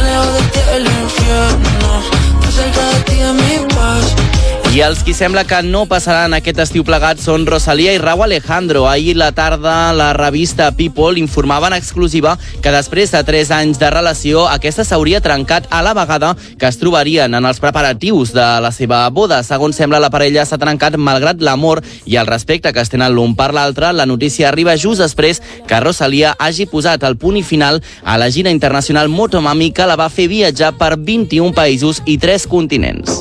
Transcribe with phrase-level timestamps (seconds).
[0.00, 2.02] Uno de ti el infierno,
[2.50, 4.39] cerca de ti mi paz.
[4.70, 8.84] I els qui sembla que no passaran aquest estiu plegats són Rosalia i Rau Alejandro.
[8.86, 13.90] Ahir la tarda la revista People informava en exclusiva que després de 3 anys de
[13.90, 18.70] relació aquesta s'hauria trencat a la vegada que es trobarien en els preparatius de la
[18.70, 19.42] seva boda.
[19.42, 23.34] Segons sembla, la parella s'ha trencat malgrat l'amor i el respecte que es tenen l'un
[23.34, 23.90] per l'altre.
[23.90, 28.30] La notícia arriba just després que Rosalia hagi posat el punt i final a la
[28.30, 33.18] gira internacional Motomami que la va fer viatjar per 21 països i 3 continents.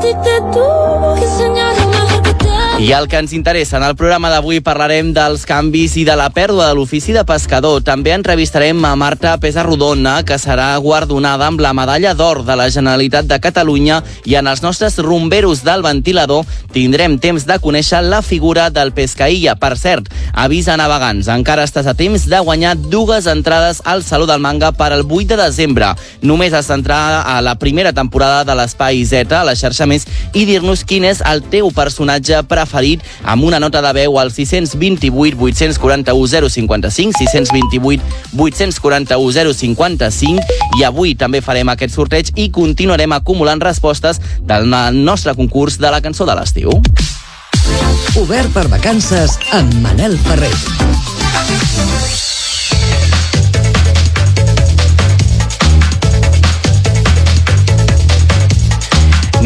[0.00, 1.26] Ti te tuvo que
[2.78, 6.26] I el que ens interessa en el programa d'avui parlarem dels canvis i de la
[6.28, 7.78] pèrdua de l'ofici de pescador.
[7.80, 13.24] També entrevistarem a Marta Pesarrodona, que serà guardonada amb la medalla d'or de la Generalitat
[13.30, 16.44] de Catalunya i en els nostres rumberos del ventilador
[16.74, 19.56] tindrem temps de conèixer la figura del Pescaïlla.
[19.56, 24.28] Per cert, avís a navegants, encara estàs a temps de guanyar dues entrades al Saló
[24.28, 25.94] del Manga per al 8 de desembre.
[26.20, 30.04] Només has d'entrar a la primera temporada de l'Espai Z, a la xarxa més,
[30.36, 32.65] i dir-nos quin és el teu personatge preferit
[33.22, 38.02] amb una nota de veu al 628 841 055, 628
[38.36, 40.42] 841 055
[40.78, 46.02] i avui també farem aquest sorteig i continuarem acumulant respostes del nostre concurs de la
[46.04, 46.72] cançó de l'estiu.
[48.16, 50.54] Obert per vacances amb Manel Ferrer.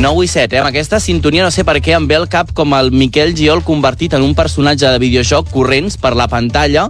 [0.00, 0.60] 9 i 7, eh?
[0.62, 3.60] Amb aquesta sintonia no sé per què em ve el cap com el Miquel Giol
[3.60, 6.86] convertit en un personatge de videojoc corrents per la pantalla.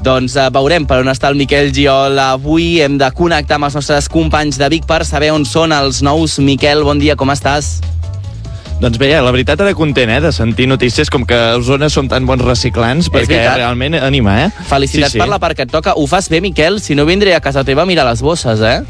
[0.00, 2.78] Doncs eh, veurem per on està el Miquel Giol avui.
[2.80, 6.38] Hem de connectar amb els nostres companys de Vic per saber on són els nous.
[6.40, 7.82] Miquel, bon dia, com estàs?
[8.80, 12.08] Doncs bé, la veritat era content, eh, de sentir notícies com que a Osona som
[12.08, 14.50] tan bons reciclants, perquè realment anima, eh?
[14.72, 15.22] Felicitats Sí, sí.
[15.22, 15.92] per la part que et toca.
[16.00, 16.80] Ho fas bé, Miquel?
[16.80, 18.80] Si no, vindré a casa teva a mirar les bosses, eh?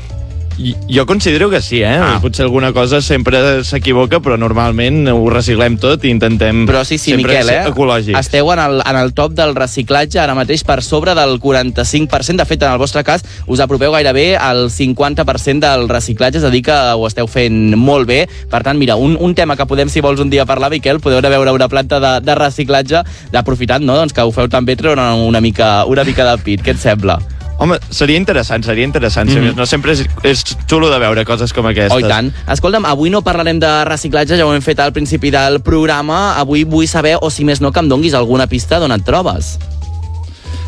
[0.57, 1.99] Jo considero que sí, eh?
[1.99, 2.19] Ah.
[2.23, 7.13] Potser alguna cosa sempre s'equivoca, però normalment ho reciclem tot i intentem Però sí, sí,
[7.13, 7.73] sempre Miquel, eh?
[7.73, 8.19] ecològics.
[8.21, 12.39] Esteu en el, en el top del reciclatge ara mateix per sobre del 45%.
[12.39, 16.53] De fet, en el vostre cas, us apropeu gairebé al 50% del reciclatge, és a
[16.55, 18.25] dir, que ho esteu fent molt bé.
[18.51, 21.19] Per tant, mira, un, un tema que podem, si vols, un dia parlar, Miquel, podeu
[21.19, 23.03] anar a veure una planta de, de reciclatge,
[23.35, 26.63] d'aprofitant, no?, doncs que ho feu també treure una, una, mica, una mica de pit.
[26.65, 27.19] Què et sembla?
[27.59, 29.31] Home, seria interessant, seria interessant.
[29.31, 29.37] Mm.
[29.37, 29.55] -hmm.
[29.57, 32.03] No sempre és, és xulo de veure coses com aquestes.
[32.03, 32.33] Oh, tant.
[32.51, 36.35] Escolta'm, avui no parlarem de reciclatge, ja ho hem fet al principi del programa.
[36.37, 39.59] Avui vull saber, o si més no, que em donguis alguna pista d'on et trobes.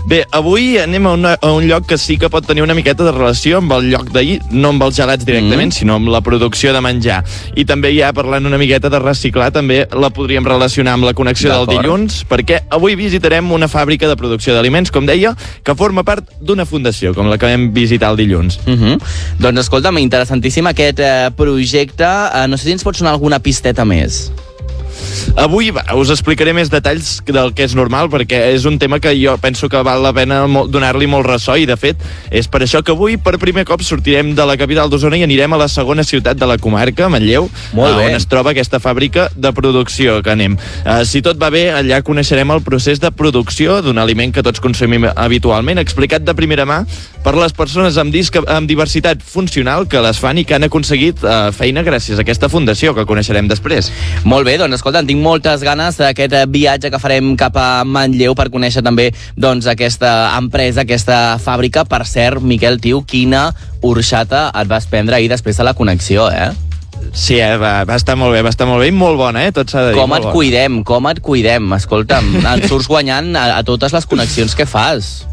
[0.06, 3.03] Bé, avui anem a, una, a un lloc que sí que pot tenir una miqueta
[3.03, 5.75] de relació amb el lloc d'ahir, no amb els gelats directament, Mm.
[5.75, 7.25] sinó amb la producció de menjar.
[7.57, 11.51] I també ja parlant una miqueta de reciclar, també la podríem relacionar amb la connexió
[11.51, 15.34] del dilluns, perquè avui visitarem una fàbrica de producció d'aliments, com deia,
[15.65, 18.60] que forma part d'una fundació, com la que vam visitar el dilluns.
[18.65, 19.01] Uh -huh.
[19.41, 22.04] Doncs escolta'm, interessantíssim aquest eh, projecte.
[22.04, 24.31] Eh, no sé si ens pots donar alguna pisteta més.
[25.37, 29.37] Avui us explicaré més detalls del que és normal, perquè és un tema que jo
[29.43, 32.01] penso que val la pena donar-li molt ressò, i de fet
[32.31, 35.53] és per això que avui per primer cop sortirem de la capital d'Osona i anirem
[35.53, 38.07] a la segona ciutat de la comarca, Manlleu, Molt eh, bé.
[38.10, 40.57] on es troba aquesta fàbrica de producció que anem.
[40.84, 44.63] Uh, si tot va bé, allà coneixerem el procés de producció d'un aliment que tots
[44.63, 46.83] consumim habitualment, explicat de primera mà
[47.27, 51.25] per les persones amb, disca, amb diversitat funcional que les fan i que han aconseguit
[51.27, 53.91] uh, feina gràcies a aquesta fundació que coneixerem després.
[54.25, 58.36] Molt bé, doncs escolta, tinc moltes ganes d'aquest eh, viatge que farem cap a Manlleu
[58.38, 61.83] per conèixer també doncs, aquesta empresa, aquesta fàbrica.
[61.91, 63.48] Per cert, Miquel Tiu, quina
[63.83, 66.53] orxata et vas prendre ahir després de la connexió, eh?
[67.10, 69.53] Sí, eh, va, va estar molt bé, va estar molt bé i molt bona, eh?
[69.53, 69.98] Tot s'ha de dir.
[69.98, 70.34] Com et bona.
[70.36, 71.72] cuidem, com et cuidem.
[71.77, 75.27] Escolta'm, et surts guanyant a, a totes les connexions que fas.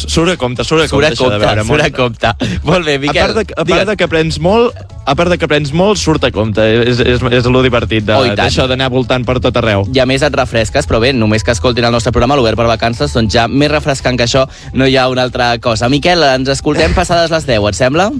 [0.00, 1.64] Surt a compte, surt a Surt compte, a això de compte, veure.
[1.64, 1.96] surt a molt.
[1.96, 2.60] compte.
[2.64, 3.22] Molt bé, A Miquel.
[3.22, 3.76] part, de, a digues.
[3.78, 4.74] part de que aprens molt,
[5.06, 6.60] a part de que aprens molt, surt a compte.
[6.88, 9.86] És, és, és lo divertit de- Oh, d'això d'anar voltant per tot arreu.
[9.94, 12.66] I a més et refresques, però bé, només que escoltin el nostre programa, l'Obert per
[12.66, 15.88] Vacances, doncs ja més refrescant que això no hi ha una altra cosa.
[15.88, 18.10] Miquel, ens escoltem passades les 10, et sembla?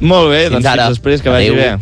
[0.00, 0.86] Molt bé, Fins doncs ara.
[0.86, 1.56] fins després, que vagi Adéu.
[1.56, 1.78] bé.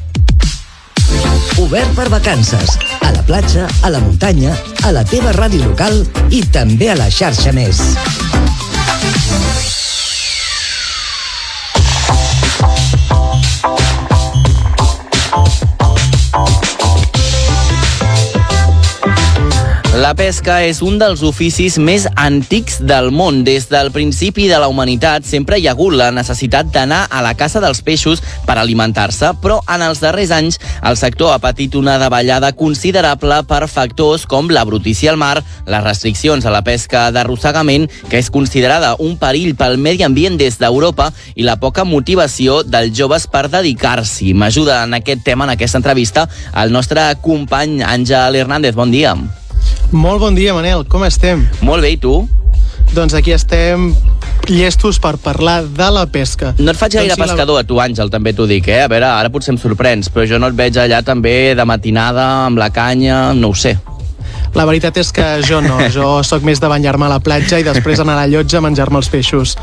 [1.59, 2.79] Obert per vacances.
[3.03, 7.11] A la platja, a la muntanya, a la teva ràdio local i també a la
[7.11, 7.79] xarxa més.
[19.93, 23.43] La pesca és un dels oficis més antics del món.
[23.45, 27.35] Des del principi de la humanitat sempre hi ha hagut la necessitat d'anar a la
[27.37, 31.99] caça dels peixos per alimentar-se, però en els darrers anys el sector ha patit una
[32.01, 37.85] davallada considerable per factors com la brutícia al mar, les restriccions a la pesca d'arrossegament,
[38.09, 42.97] que és considerada un perill pel medi ambient des d'Europa, i la poca motivació dels
[42.97, 44.33] joves per dedicar-s'hi.
[44.33, 46.31] M'ajuda en aquest tema, en aquesta entrevista,
[46.65, 48.73] el nostre company Àngel Hernández.
[48.73, 49.19] Bon dia.
[49.93, 50.87] Molt bon dia, Manel.
[50.89, 51.47] Com estem?
[51.61, 52.29] Molt bé, i tu?
[52.93, 53.95] Doncs aquí estem
[54.49, 56.55] llestos per parlar de la pesca.
[56.59, 58.83] No et faig gaire Doncs la- pescador a tu, Àngel, també t'ho dic, eh?
[58.85, 62.47] A veure, ara potser em sorprens, però jo no et veig allà també de matinada,
[62.47, 63.79] amb la canya, no ho sé.
[64.53, 67.65] La veritat és que jo no, jo sóc més de banyar-me a la platja i
[67.65, 69.55] després anar a la llotja a menjar-me els peixos.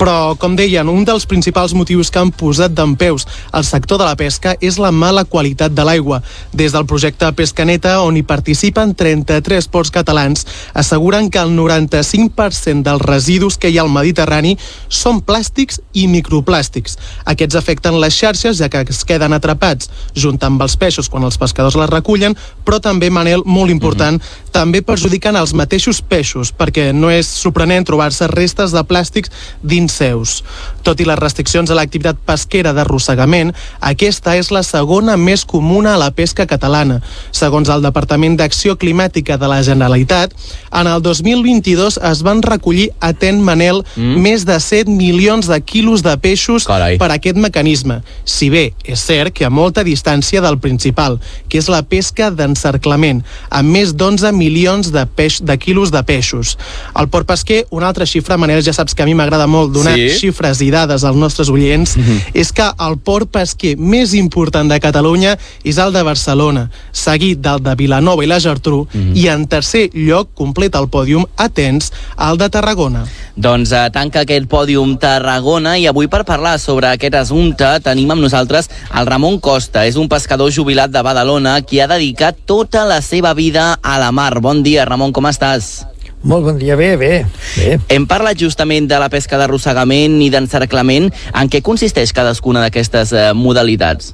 [0.00, 4.08] Però, com deien, un dels principals motius que han posat d'en peus al sector de
[4.08, 6.22] la pesca és la mala qualitat de l'aigua.
[6.52, 12.82] Des del projecte Pesca Neta, on hi participen 33 ports catalans, asseguren que el 95%
[12.82, 14.56] dels residus que hi ha al Mediterrani
[14.88, 16.98] són plàstics i microplàstics.
[17.30, 21.38] Aquests afecten les xarxes, ja que es queden atrapats junt amb els peixos quan els
[21.38, 22.34] pescadors les recullen,
[22.66, 24.18] però també, Manel, molt important,
[24.52, 29.32] també perjudiquen els mateixos peixos, perquè no és sorprenent trobar-se restes de plàstics
[29.64, 30.42] dins seus.
[30.84, 36.00] Tot i les restriccions a l'activitat pesquera d'arrossegament, aquesta és la segona més comuna a
[36.00, 37.00] la pesca catalana.
[37.32, 40.36] Segons el Departament d'Acció Climàtica de la Generalitat,
[40.70, 44.20] en el 2022 es van recollir, atent Manel, mm.
[44.22, 46.98] més de 7 milions de quilos de peixos Carai.
[47.00, 48.02] per aquest mecanisme.
[48.24, 51.18] Si bé és cert que a molta distància del principal,
[51.48, 56.58] que és la pesca d'encerclament, amb més d'11 milions de, peix, de quilos de peixos.
[56.94, 59.96] El port pesquer, una altra xifra, Manel, ja saps que a mi m'agrada molt donar
[59.96, 60.08] Sí.
[60.20, 62.20] xifres i dades als nostres oients, mm -hmm.
[62.34, 67.62] és que el port pesquer més important de Catalunya és el de Barcelona, seguit del
[67.62, 69.16] de Vilanova i la Geltrú, mm -hmm.
[69.16, 73.04] i en tercer lloc completa el pòdium, atents, el de Tarragona.
[73.36, 78.20] Doncs eh, tanca aquest pòdium Tarragona i avui per parlar sobre aquest assumpte tenim amb
[78.20, 79.86] nosaltres el Ramon Costa.
[79.86, 84.11] És un pescador jubilat de Badalona qui ha dedicat tota la seva vida a la
[84.12, 84.36] mar.
[84.44, 85.82] Bon dia, Ramon, com estàs?
[86.22, 87.24] Molt bon dia, bé, bé,
[87.56, 87.78] bé.
[87.90, 91.10] Hem parlat justament de la pesca d'arrossegament i d'encerclament.
[91.34, 94.12] En què consisteix cadascuna d'aquestes eh, modalitats?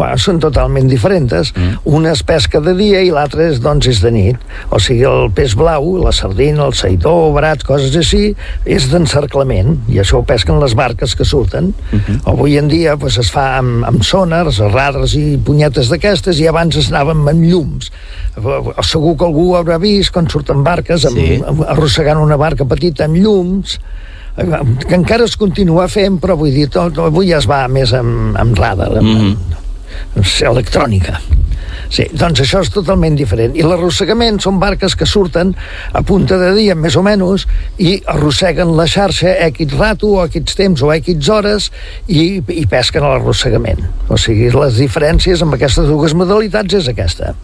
[0.00, 1.50] Bueno, són totalment diferents.
[1.52, 1.74] Mm.
[1.92, 4.46] Una és pesca de dia i l'altra és, doncs, és de nit.
[4.72, 8.30] O sigui, el peix blau, la sardina, el saïdor, brat, coses així,
[8.64, 11.74] és d'encerclament, i això ho pesquen les barques que surten.
[11.90, 12.20] Mm -hmm.
[12.32, 16.76] Avui en dia pues, es fa amb, amb sonars, radars i punyetes d'aquestes, i abans
[16.76, 17.92] es anàvem amb llums.
[18.82, 21.26] Segur que algú haurà vist quan surten barques amb, Sí.
[21.26, 21.42] sí.
[21.46, 23.78] amb, arrossegant una barca petita amb llums,
[24.88, 28.36] que encara es continua fent, però vull dir, tot, avui ja es va més amb,
[28.36, 29.69] amb radar, amb, mm -hmm.
[30.50, 31.20] electrónica.
[31.90, 33.56] Sí, doncs això és totalment diferent.
[33.58, 35.52] I l'arrossegament són barques que surten
[35.92, 37.46] a punta de dia, més o menys,
[37.78, 41.70] i arrosseguen la xarxa a equits rato, o a equits temps, o a equits hores,
[42.08, 43.82] i, i pesquen a l'arrossegament.
[44.08, 47.34] O sigui, les diferències amb aquestes dues modalitats és aquesta.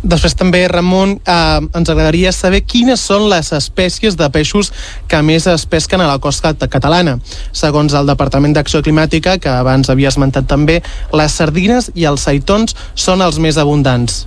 [0.00, 4.70] Després també, Ramon, eh, ens agradaria saber quines són les espècies de peixos
[5.08, 7.18] que més es pesquen a la costa catalana.
[7.52, 10.80] Segons el Departament d'Acció Climàtica, que abans havia esmentat també,
[11.12, 14.24] les sardines i els saitons són els més abundants.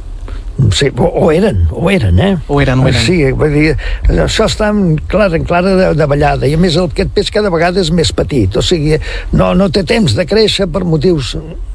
[0.71, 2.33] Sí, o, o eren, o eren, eh?
[2.47, 3.01] O eren, o eren.
[3.01, 3.71] Sí, vull dir,
[4.21, 7.31] això està en clara, en clara de, de ballada, i a més el, aquest peix
[7.33, 8.99] cada vegada és més petit, o sigui,
[9.33, 11.33] no, no té temps de créixer per motius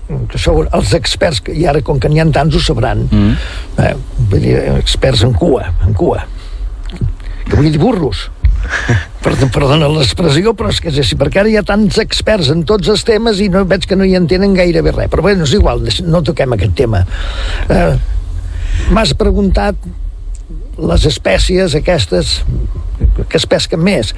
[0.09, 3.53] que això els experts, i ara com que n'hi ha tants ho sabran, mm.
[3.83, 3.93] eh,
[4.31, 6.23] vull dir, experts en cua, en cua,
[6.89, 8.29] que vull dir burros.
[9.55, 12.89] Perdona l'expressió, però és que és així, perquè ara hi ha tants experts en tots
[12.93, 15.11] els temes i no veig que no hi entenen gairebé res.
[15.13, 17.05] Però bé, no és igual, no toquem aquest tema.
[17.69, 17.95] Eh,
[18.95, 19.77] m'has preguntat
[20.79, 22.39] les espècies aquestes
[23.29, 24.15] que es pesquen més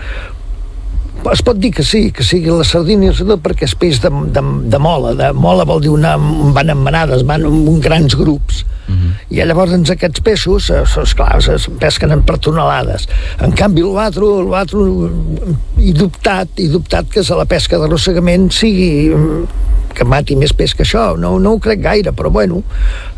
[1.32, 4.42] es pot dir que sí, que sigui la sardina sobretot perquè és peix de, de,
[4.72, 5.12] de mola.
[5.18, 6.16] De mola vol dir una,
[6.56, 8.64] van en manades van en grans grups.
[8.90, 9.10] Uh -huh.
[9.30, 13.06] i llavors doncs, aquests peixos eh, és clar, es pesquen per tonelades
[13.38, 14.78] en canvi l'altre l'altre
[15.78, 19.06] i dubtat i dubtat que és a la pesca d'arrossegament sigui
[19.94, 21.16] que mati més peix que això.
[21.16, 22.62] No, no ho crec gaire, però bueno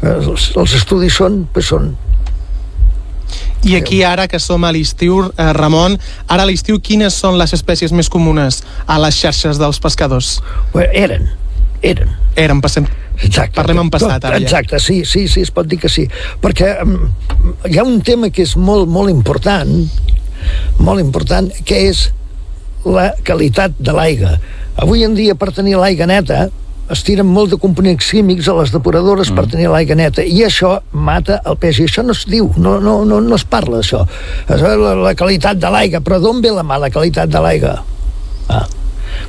[0.02, 1.96] els, els estudis són, són
[3.64, 7.54] i aquí ara que som a l'estiu, eh, Ramon, ara a l'estiu quines són les
[7.54, 10.40] espècies més comunes a les xarxes dels pescadors?
[10.72, 11.30] Bueno, eren,
[11.82, 12.18] eren.
[12.36, 12.86] Eren, passem,
[13.22, 13.54] Exacte.
[13.54, 14.46] Parlem en passat, ara ja.
[14.46, 16.06] Exacte, sí, sí, sí, es pot dir que sí.
[16.42, 16.96] Perquè um,
[17.68, 19.70] hi ha un tema que és molt, molt important,
[20.80, 22.08] molt important, que és
[22.82, 24.36] la qualitat de l'aigua.
[24.82, 26.48] Avui en dia, per tenir l'aigua neta,
[26.90, 29.38] es tiren molt de components químics a les depuradores mm.
[29.38, 32.78] per tenir l'aigua neta i això mata el peix i això no es diu, no,
[32.82, 34.02] no, no, no es parla d'això
[34.50, 37.78] la, la qualitat de l'aigua però d'on ve la mala qualitat de l'aigua?
[38.52, 38.66] Ah,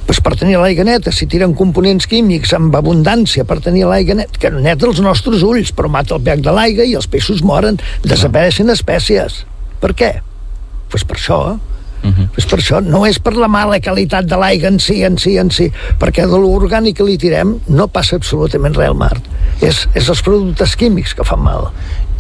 [0.07, 4.39] pues per tenir l'aigua neta, si tiren components químics amb abundància per tenir l'aigua neta,
[4.39, 7.79] que neta els nostres ulls, però mata el pH de l'aigua i els peixos moren,
[8.03, 9.43] desapareixen espècies.
[9.83, 10.12] Per què?
[10.91, 11.39] Pues per això,
[12.03, 12.27] Uh -huh.
[12.38, 15.38] És per això, no és per la mala qualitat de l'aigua en si, en si,
[15.38, 19.22] en si, perquè de l'orgànic que li tirem no passa absolutament res al mar.
[19.62, 21.72] És, és els productes químics que fan mal.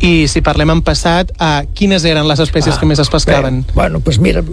[0.03, 3.61] I si parlem en passat, uh, quines eren les espècies ah, que més es pescaven?
[3.61, 4.43] Bé, bueno, doncs mira,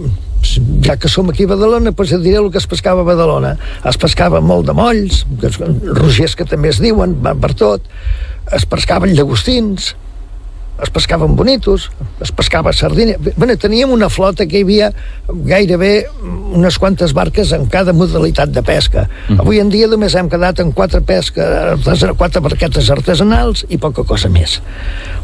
[0.85, 3.57] ja que som aquí a Badalona, doncs et diré el que es pescava a Badalona.
[3.83, 5.25] Es pescava molt de molls,
[5.97, 7.83] rogers que també es diuen, van per tot,
[8.55, 9.93] es pescaven llagostins,
[10.81, 11.89] es pescaven bonitos,
[12.21, 13.17] es pescava sardina...
[13.21, 14.89] Bé, teníem una flota que hi havia
[15.29, 15.91] gairebé
[16.57, 19.05] unes quantes barques en cada modalitat de pesca.
[19.29, 19.39] Mm.
[19.43, 21.77] Avui en dia només hem quedat en quatre pesca,
[22.17, 24.57] quatre barquetes artesanals i poca cosa més.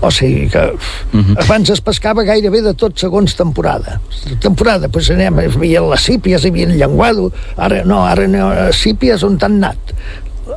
[0.01, 0.63] O sigui que
[1.11, 1.43] mm -hmm.
[1.43, 3.99] abans es pescava gairebé de tot segons temporada.
[4.39, 8.71] Temporada, doncs anem, hi havia les sípies, hi havia el llenguado, ara no, ara no,
[8.71, 9.95] sípies on han anat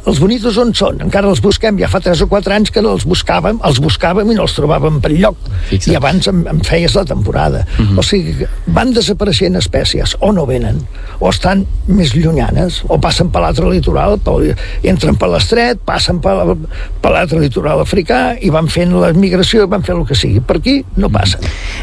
[0.06, 1.00] els bonitos on són?
[1.04, 4.36] Encara els busquem, ja fa 3 o 4 anys que els buscàvem, els buscàvem i
[4.38, 5.38] no els trobàvem per lloc.
[5.70, 5.92] Fixa't.
[5.92, 7.64] I abans em, em feies la temporada.
[7.78, 7.98] Uh -huh.
[7.98, 10.80] O sigui, van desapareixent espècies, o no venen,
[11.18, 16.56] o estan més llunyanes, o passen per l'altre litoral, pel, entren per l'estret, passen per,
[17.00, 20.40] per l'altre litoral africà i van fent la migració i van fer el que sigui.
[20.40, 21.40] Per aquí no passen.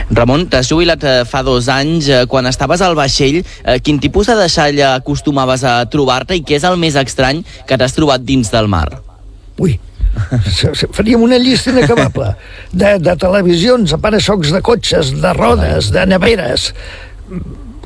[0.10, 2.08] Ramon, t'has jubilat eh, fa dos anys.
[2.08, 6.58] Eh, quan estaves al vaixell, eh, quin tipus de deixalla acostumaves a trobar-te i què
[6.60, 8.88] és el més estrany que t'has trobat dins del mar?
[9.58, 9.76] Ui,
[10.94, 12.34] faríem una llista inacabable
[12.72, 16.72] de, de televisions, aparaixocs de cotxes, de rodes, de neveres,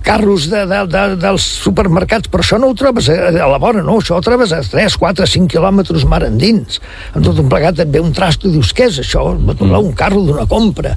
[0.02, 3.84] carros de, de, de, dels supermercats, però això no ho trobes a, a la vora,
[3.86, 6.80] no, això ho trobes a 3, 4, 5 quilòmetres mar endins.
[7.16, 9.28] En tot un plegat et ve un trasto i dius, què és això?
[9.36, 9.76] Mm.
[9.78, 10.96] Un carro d'una compra.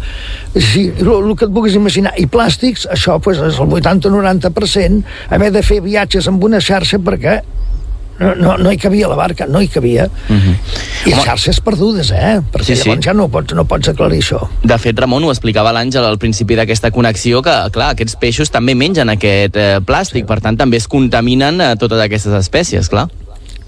[0.56, 2.14] Sí, el, el que et puguis imaginar.
[2.20, 5.04] I plàstics, això pues, és el 80-90%,
[5.36, 7.42] haver de fer viatges amb una xarxa perquè
[8.18, 10.08] no, no, no hi cabia la barca, no hi cabia.
[10.28, 10.54] Uh -huh.
[11.06, 12.40] I Home, xarxes perdudes, eh?
[12.52, 12.88] Perquè sí, sí.
[12.88, 14.48] llavors ja no pots, no pots aclarir això.
[14.62, 18.74] De fet, Ramon, ho explicava l'Àngel al principi d'aquesta connexió, que, clar, aquests peixos també
[18.74, 20.24] mengen aquest eh, plàstic, sí.
[20.24, 23.08] per tant, també es contaminen eh, totes aquestes espècies, clar.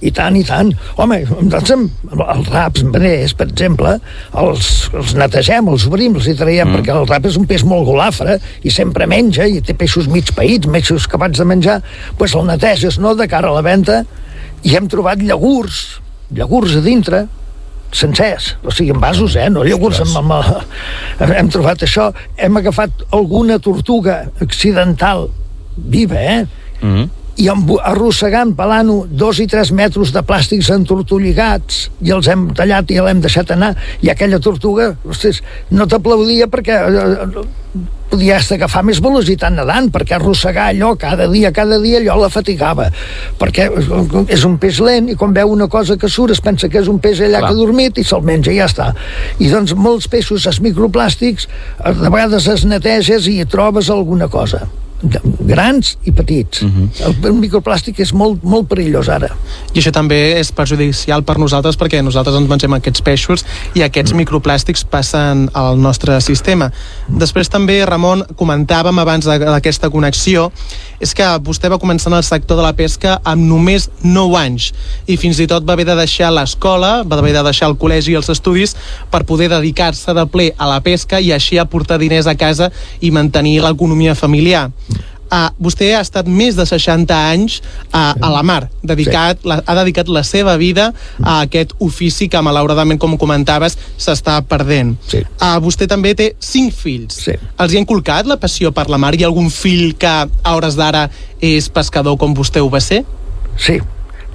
[0.04, 0.74] I tant, i tant.
[1.00, 3.94] Home, doncs, els raps veners, per exemple,
[4.36, 6.76] els, els netegem, els obrim, els hi traiem, mm.
[6.76, 10.34] perquè el rap és un peix molt golafre i sempre menja, i té peixos mig
[10.36, 11.80] païts, peixos acabats de menjar,
[12.18, 14.02] doncs el neteges, no?, de cara a la venda,
[14.66, 16.00] i hem trobat llagurs,
[16.34, 17.26] llagurs a dintre,
[17.94, 19.46] sencers, o sigui, en vasos, eh?
[19.52, 25.28] no llagurs amb, amb, amb, hem trobat això, hem agafat alguna tortuga accidental
[25.76, 26.42] viva, eh?
[26.82, 31.86] Mm -hmm i arrossegant pelant dos i tres metres de plàstics entortolligats.
[32.00, 33.74] I els hem tallat i l'hem deixat anar.
[34.00, 37.44] I aquella tortuga ostres, no t'aplaudia perquè eh,
[38.06, 42.88] podies agafar més velocitat nedant perquè arrossegar allò cada dia, cada dia allò la fatigava.
[43.40, 43.68] Perquè
[44.32, 46.88] és un peix lent i quan veu una cosa que surt es pensa que és
[46.88, 47.50] un peix allà Clar.
[47.50, 48.88] que ha dormit i se'l menja i ja està.
[49.36, 51.50] I doncs molts peixos, els microplàstics
[51.84, 54.64] de vegades es neteges i trobes alguna cosa
[55.46, 56.62] grans i petits.
[56.62, 57.06] Uh -huh.
[57.06, 59.28] el, el microplàstic és molt, molt perillós ara.
[59.74, 64.12] I això també és perjudicial per nosaltres perquè nosaltres ens mengem aquests peixos i aquests
[64.12, 64.20] uh -huh.
[64.20, 66.70] microplàstics passen al nostre sistema.
[67.08, 70.52] Després també, Ramon, comentàvem abans d'aquesta connexió,
[71.00, 74.70] és que vostè va començar en el sector de la pesca amb només 9 anys
[75.06, 78.14] i fins i tot va haver de deixar l'escola, va haver de deixar el col·legi
[78.14, 78.76] i els estudis
[79.12, 83.12] per poder dedicar-se de ple a la pesca i així aportar diners a casa i
[83.12, 84.70] mantenir l'economia familiar.
[85.26, 87.58] Uh, vostè ha estat més de 60 anys
[87.90, 90.92] uh, a la mar, dedicat, la, ha dedicat la seva vida
[91.22, 94.94] a aquest ofici que malauradament, com comentaves, s'està perdent.
[95.10, 95.24] Sí.
[95.40, 97.18] Uh, vostè també té cinc fills.
[97.26, 97.34] Sí.
[97.34, 99.14] Els hi ha inculcat la passió per la mar?
[99.16, 101.08] Hi ha algun fill que a hores d'ara
[101.42, 103.02] és pescador com vostè ho va ser?
[103.56, 103.80] Sí,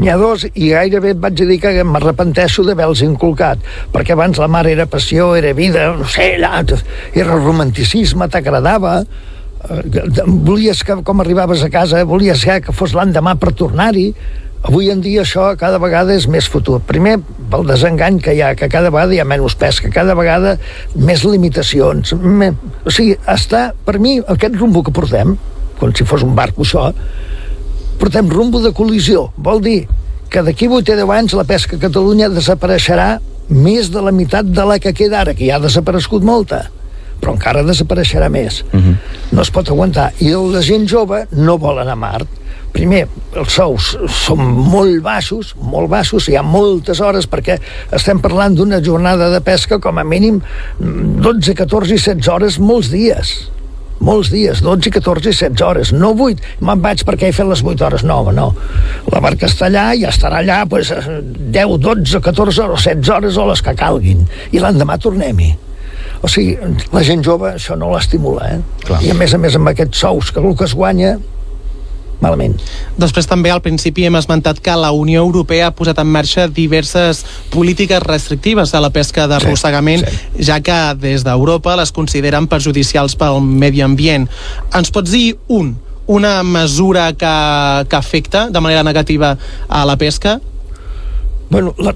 [0.02, 3.62] n'hi ha dos i gairebé et vaig dir que m'arrepenteixo d'haver-los inculcat
[3.94, 6.64] perquè abans la mar era passió, era vida no sé, allà,
[7.14, 9.02] era romanticisme t'agradava
[10.26, 14.12] volies que com arribaves a casa volies que, que fos l'endemà per tornar-hi
[14.62, 16.80] avui en dia això cada vegada és més futur.
[16.86, 17.18] Primer,
[17.52, 20.58] pel desengany que hi ha, que cada vegada hi ha menys pesca, cada vegada
[20.96, 22.14] més limitacions.
[22.14, 25.34] O sigui, està, per mi, aquest rumbo que portem,
[25.80, 26.92] com si fos un barco això,
[28.02, 29.32] portem rumbo de col·lisió.
[29.38, 29.80] Vol dir
[30.32, 33.16] que d'aquí 8 o 10 anys la pesca a Catalunya desapareixerà
[33.50, 36.68] més de la meitat de la que queda ara, que ja ha desaparegut molta
[37.22, 38.64] però encara desapareixerà més.
[38.74, 38.96] Uh -huh.
[39.32, 40.12] No es pot aguantar.
[40.20, 42.22] I la gent jove no vol anar a mar.
[42.72, 44.40] Primer, els sous són
[44.72, 47.60] molt baixos, molt baixos, hi ha moltes hores, perquè
[47.92, 50.42] estem parlant d'una jornada de pesca com a mínim
[50.80, 53.52] 12, 14 i 16 hores molts dies
[54.02, 56.42] molts dies, 12, 14 i 16 hores, no 8.
[56.66, 58.04] Me'n vaig perquè he fet les 8 hores.
[58.08, 58.48] No, no.
[59.14, 63.46] La barca està allà i estarà allà pues, 10, 12, 14 o 16 hores o
[63.52, 64.26] les que calguin.
[64.52, 65.52] I l'endemà tornem-hi.
[66.22, 66.56] O sigui,
[66.94, 68.62] la gent jove això no l'estimula, eh?
[68.86, 69.02] Clar.
[69.06, 71.16] I a més a més amb aquests sous que el que es guanya
[72.22, 72.56] malament.
[73.02, 77.24] Després també al principi hem esmentat que la Unió Europea ha posat en marxa diverses
[77.54, 83.42] polítiques restrictives a la pesca d'arrossegament, Sí, ja que des d'Europa les consideren perjudicials pel
[83.42, 84.30] medi ambient.
[84.78, 85.76] Ens pots dir un,
[86.06, 87.34] una mesura que,
[87.90, 89.38] que afecta de manera negativa
[89.68, 90.40] a la pesca?
[91.52, 91.94] Bueno, la,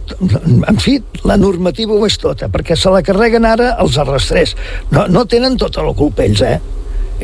[0.67, 4.51] en fi, la normativa ho és tota, perquè se la carreguen ara els arrastrers.
[4.91, 6.57] No, no tenen tota la culpa ells, eh?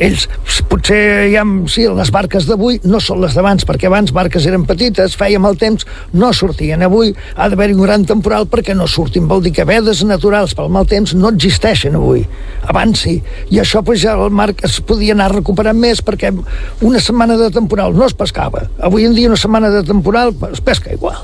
[0.00, 0.24] Ells,
[0.70, 5.18] potser ja, sí, les barques d'avui no són les d'abans, perquè abans barques eren petites,
[5.20, 5.84] fèiem el temps,
[6.16, 6.80] no sortien.
[6.86, 9.28] Avui ha d'haver-hi un gran temporal perquè no surtin.
[9.28, 12.24] Vol dir que vedes naturals pel mal temps no existeixen avui.
[12.64, 13.18] Abans sí.
[13.52, 17.52] I això pues, ja el mar es podia anar recuperant més perquè una setmana de
[17.52, 18.64] temporal no es pescava.
[18.80, 21.20] Avui en dia una setmana de temporal es pesca igual.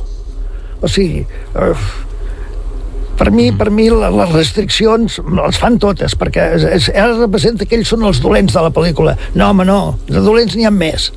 [0.80, 1.72] O sigui, eh,
[3.18, 7.90] per mi, per mi les restriccions les fan totes, perquè és, ara representa que ells
[7.90, 9.16] són els dolents de la pel·lícula.
[9.34, 11.10] No, home, no, de dolents n'hi ha més.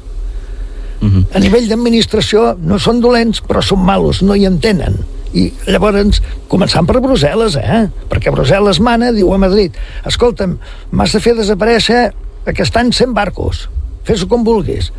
[1.34, 5.00] A nivell d'administració no són dolents, però són malos, no hi entenen.
[5.34, 6.20] I llavors,
[6.52, 7.84] començant per Brussel·les, eh?
[8.12, 10.58] Perquè Brussel·les mana, diu a Madrid, escolta'm,
[10.92, 12.02] m'has de fer desaparèixer
[12.52, 13.68] aquest any 100 barcos,
[14.06, 14.92] fes-ho com vulguis.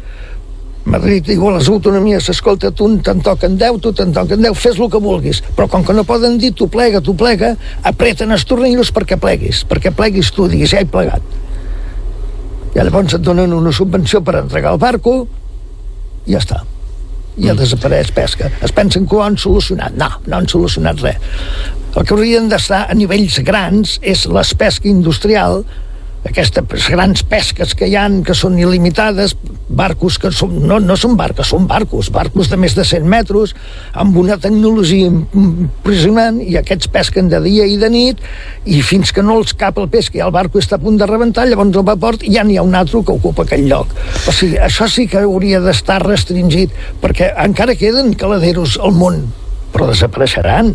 [0.85, 4.81] Madrid diu a les autonomies, escolta, tu te'n toquen 10, tu te'n toquen 10, fes
[4.81, 5.39] el que vulguis.
[5.55, 7.55] Però com que no poden dir tu plega, tu plega,
[7.87, 11.23] apreten els tornillos perquè pleguis, perquè pleguis tu, diguis, ja he plegat.
[12.73, 15.15] I llavors et donen una subvenció per entregar el barco
[16.27, 16.63] i ja està.
[17.37, 18.51] I ja desapareix pesca.
[18.65, 19.95] Es pensen que ho han solucionat.
[19.97, 21.33] No, no han solucionat res.
[21.93, 25.63] El que haurien d'estar a nivells grans és l'espesca industrial,
[26.29, 29.35] aquestes grans pesques que hi han, que són il·limitades,
[29.73, 33.55] barcos que són, no, no són barques, són barcos, barcos de més de 100 metres,
[33.99, 38.23] amb una tecnologia impressionant, i aquests pesquen de dia i de nit,
[38.65, 41.01] i fins que no els cap el peix, que ja el barco està a punt
[41.01, 43.47] de rebentar, llavors el va a port i ja n'hi ha un altre que ocupa
[43.47, 43.91] aquell lloc.
[44.29, 46.71] O sigui, això sí que hauria d'estar restringit,
[47.03, 49.25] perquè encara queden caladeros al món,
[49.73, 50.75] però desapareixeran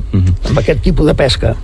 [0.49, 1.55] amb aquest tipus de pesca.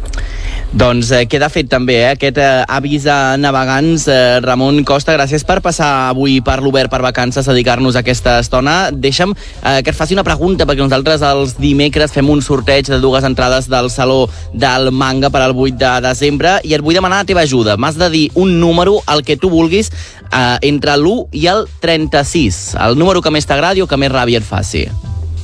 [0.74, 4.08] Doncs eh, queda fet també eh, aquest eh, avís a navegants.
[4.10, 8.90] Eh, Ramon Costa, gràcies per passar avui per l'Obert per vacances, a dedicar-nos aquesta estona.
[8.90, 12.98] Deixa'm eh, que et faci una pregunta, perquè nosaltres els dimecres fem un sorteig de
[13.04, 17.22] dues entrades del Saló del Manga per al 8 de desembre i et vull demanar
[17.22, 17.78] la teva ajuda.
[17.78, 19.94] M'has de dir un número, el que tu vulguis,
[20.34, 22.64] eh, entre l'1 i el 36.
[22.82, 24.88] El número que més t'agradi o que més ràbia et faci.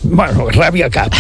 [0.04, 1.14] Bueno, ràbia cap.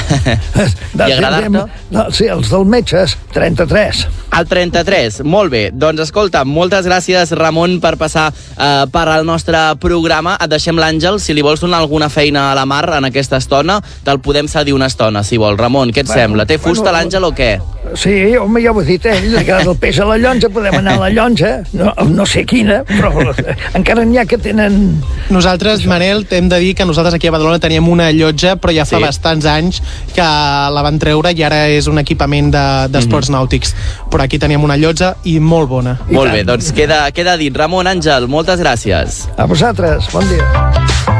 [0.99, 1.65] I agradar-te?
[1.91, 3.03] No, sí, els del metge,
[3.35, 4.05] 33.
[4.37, 5.63] El 33, molt bé.
[5.73, 10.37] Doncs escolta, moltes gràcies, Ramon, per passar eh, per al nostre programa.
[10.39, 11.19] Et deixem l'Àngel.
[11.19, 14.77] Si li vols donar alguna feina a la mar en aquesta estona, te'l podem cedir
[14.77, 15.57] una estona, si vol.
[15.59, 16.47] Ramon, què et Bueno, sembla?
[16.49, 17.51] Té fusta bueno, l'Àngel o què?
[17.99, 19.17] Sí, home, ja ho he dit, eh?
[19.25, 22.43] Li agrada el peix a la llonja, podem anar a la llonja, no, no sé
[22.45, 23.33] quina, però
[23.77, 24.99] encara n'hi ha que tenen...
[25.33, 28.85] Nosaltres, Manel, t'hem de dir que nosaltres aquí a Badalona teníem una llotja, però ja
[28.85, 29.03] fa Sí.
[29.03, 29.81] bastants anys
[30.13, 32.51] que la van treure i ara és un equipament
[32.91, 33.75] d'esports de, nàutics.
[34.09, 35.97] Però aquí teníem una llotja i molt bona.
[36.09, 36.37] I Molt tant.
[36.37, 37.55] bé, doncs queda, queda dit.
[37.55, 39.27] Ramon, Àngel, moltes gràcies.
[39.37, 41.18] A vosaltres, bon dia.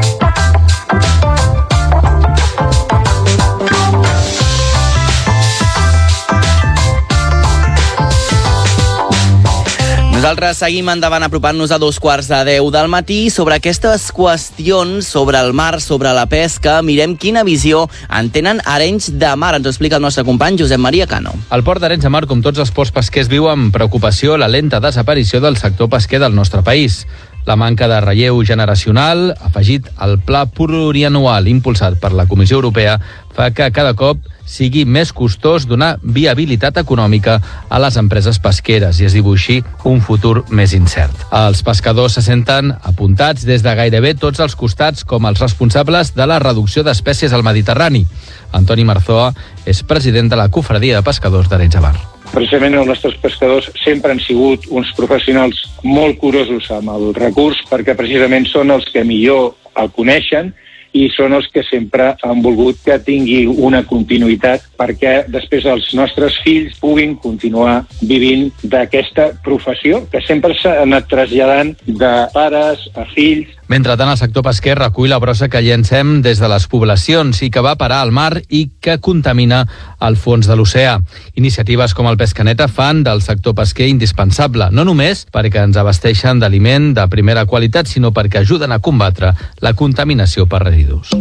[10.19, 13.29] Nosaltres seguim endavant apropant-nos a dos quarts de deu del matí.
[13.31, 19.13] Sobre aquestes qüestions, sobre el mar, sobre la pesca, mirem quina visió en tenen Arenys
[19.15, 19.53] de Mar.
[19.55, 21.37] Ens ho explica el nostre company Josep Maria Cano.
[21.55, 24.83] El port d'Arenys de Mar, com tots els ports pesquers, viu amb preocupació la lenta
[24.83, 27.05] desaparició del sector pesquer del nostre país.
[27.49, 32.99] La manca de relleu generacional, afegit al pla plurianual impulsat per la Comissió Europea,
[33.33, 39.07] fa que cada cop sigui més costós donar viabilitat econòmica a les empreses pesqueres i
[39.09, 41.25] es dibuixi un futur més incert.
[41.33, 46.29] Els pescadors se senten apuntats des de gairebé tots els costats com els responsables de
[46.29, 48.05] la reducció d'espècies al Mediterrani.
[48.53, 49.33] Antoni Marzoa
[49.65, 51.97] és president de la Cofradia de Pescadors d'Arenys de Mar.
[52.29, 57.95] Precisament els nostres pescadors sempre han sigut uns professionals molt curosos amb el recurs perquè
[57.97, 60.51] precisament són els que millor el coneixen
[60.93, 66.39] i són els que sempre han volgut que tingui una continuïtat perquè després els nostres
[66.45, 73.59] fills puguin continuar vivint d'aquesta professió que sempre s'ha anat traslladant de pares a fills
[73.69, 77.61] Mentrestant, el sector pesquer recull la brossa que llencem des de les poblacions i que
[77.61, 79.59] va parar al mar i que contamina
[80.01, 80.95] el fons de l'oceà.
[81.37, 86.95] Iniciatives com el Pescaneta fan del sector pesquer indispensable, no només perquè ens abasteixen d'aliment
[86.97, 91.13] de primera qualitat, sinó perquè ajuden a combatre la contaminació per residus.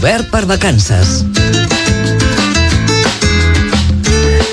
[0.00, 1.79] Obert per vacances.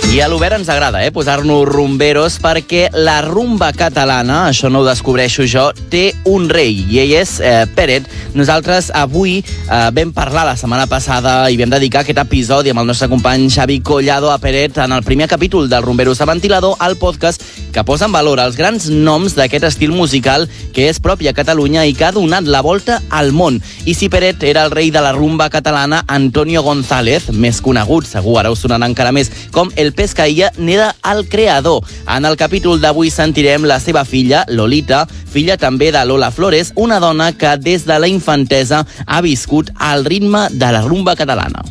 [0.08, 4.86] I a l'Obert ens agrada, eh, posar-nos rumberos perquè la rumba catalana, això no ho
[4.88, 8.08] descobreixo jo, té un rei i ell és eh, Peret.
[8.34, 12.88] Nosaltres avui eh, vam parlar la setmana passada i vam dedicar aquest episodi amb el
[12.88, 16.96] nostre company Xavi Collado a Peret en el primer capítol del Rumberos a Ventilador, al
[16.96, 17.44] podcast
[17.76, 21.84] que posa en valor els grans noms d'aquest estil musical que és propi a Catalunya
[21.86, 23.60] i que ha donat la volta al món.
[23.86, 28.40] I si Peret era el rei de la rumba catalana, Antonio González, més conegut, segur
[28.40, 31.84] ara us sonarà encara més, com el Pescaïlla n'era el creador.
[32.08, 37.02] En el capítol d'avui sentirem la seva filla, Lolita, filla també de Lola Flores, una
[37.04, 41.66] dona que des de la infantesa ha viscut al ritme de la rumba catalana.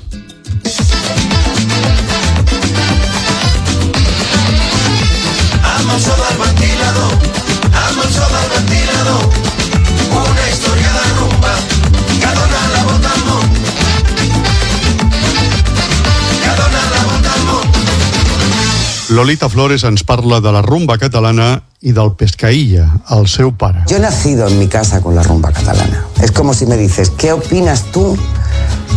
[19.17, 23.81] Lolita Flores ens parla de la rumba catalana y del Pescailla, al seu pare.
[23.89, 26.05] Yo he nacido en mi casa con la rumba catalana.
[26.21, 28.15] Es como si me dices, ¿qué opinas tú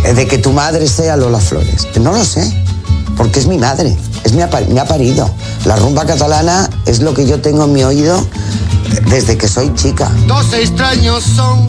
[0.04, 1.88] de que tu madre sea Lola Flores?
[2.02, 2.44] No lo sé,
[3.16, 4.40] porque es mi madre, es mi
[4.74, 5.34] me ha parido.
[5.64, 8.28] La rumba catalana es lo que yo tengo en mi oído
[9.10, 10.12] desde que soy chica.
[10.28, 11.66] Dos extraños son.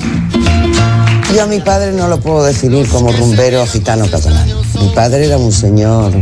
[1.32, 4.48] Yo a mi padre no lo puedo definir como rumbero gitano catalán.
[4.80, 6.12] Mi padre era un señor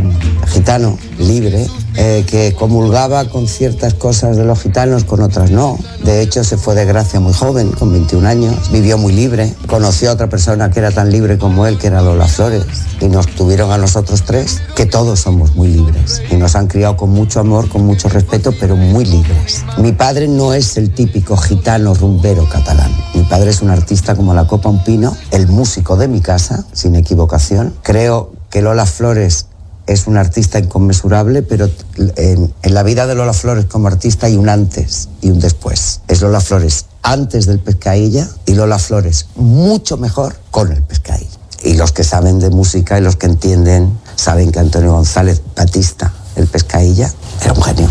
[0.53, 1.67] gitano, libre,
[2.01, 5.77] eh, que comulgaba con ciertas cosas de los gitanos, con otras no.
[6.05, 8.71] De hecho, se fue de gracia muy joven, con 21 años.
[8.71, 9.53] Vivió muy libre.
[9.67, 12.63] Conoció a otra persona que era tan libre como él, que era Lola Flores.
[13.01, 16.21] Y nos tuvieron a nosotros tres, que todos somos muy libres.
[16.31, 19.65] Y nos han criado con mucho amor, con mucho respeto, pero muy libres.
[19.77, 22.95] Mi padre no es el típico gitano rumbero catalán.
[23.13, 26.63] Mi padre es un artista como la copa un pino, el músico de mi casa,
[26.71, 27.73] sin equivocación.
[27.83, 29.48] Creo que Lola Flores
[29.89, 31.67] es un artista inconmensurable, pero
[32.15, 36.01] en, en la vida de Lola Flores como artista hay un antes y un después.
[36.07, 41.27] Es Lola Flores antes del Pescailla y Lola Flores mucho mejor con el Pescailla.
[41.63, 46.13] Y los que saben de música y los que entienden saben que Antonio González Batista,
[46.35, 47.89] el Pescailla, era un genio.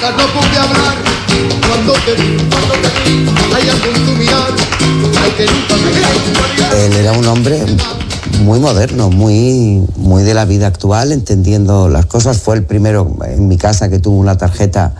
[0.00, 0.96] No pude hablar
[1.68, 3.28] cuando te vi, cuando te vi.
[3.54, 4.52] Hay algo en tu mirar,
[5.22, 7.64] hay que nunca me Él era un hombre
[8.40, 12.38] muy moderno, muy, muy de la vida actual, entendiendo las cosas.
[12.38, 14.94] Fue el primero en mi casa que tuvo una tarjeta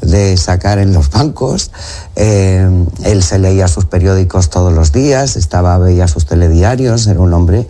[0.00, 1.70] de sacar en los bancos.
[2.16, 2.68] Eh,
[3.04, 7.66] él se leía sus periódicos todos los días, estaba, veía sus telediarios, era un hombre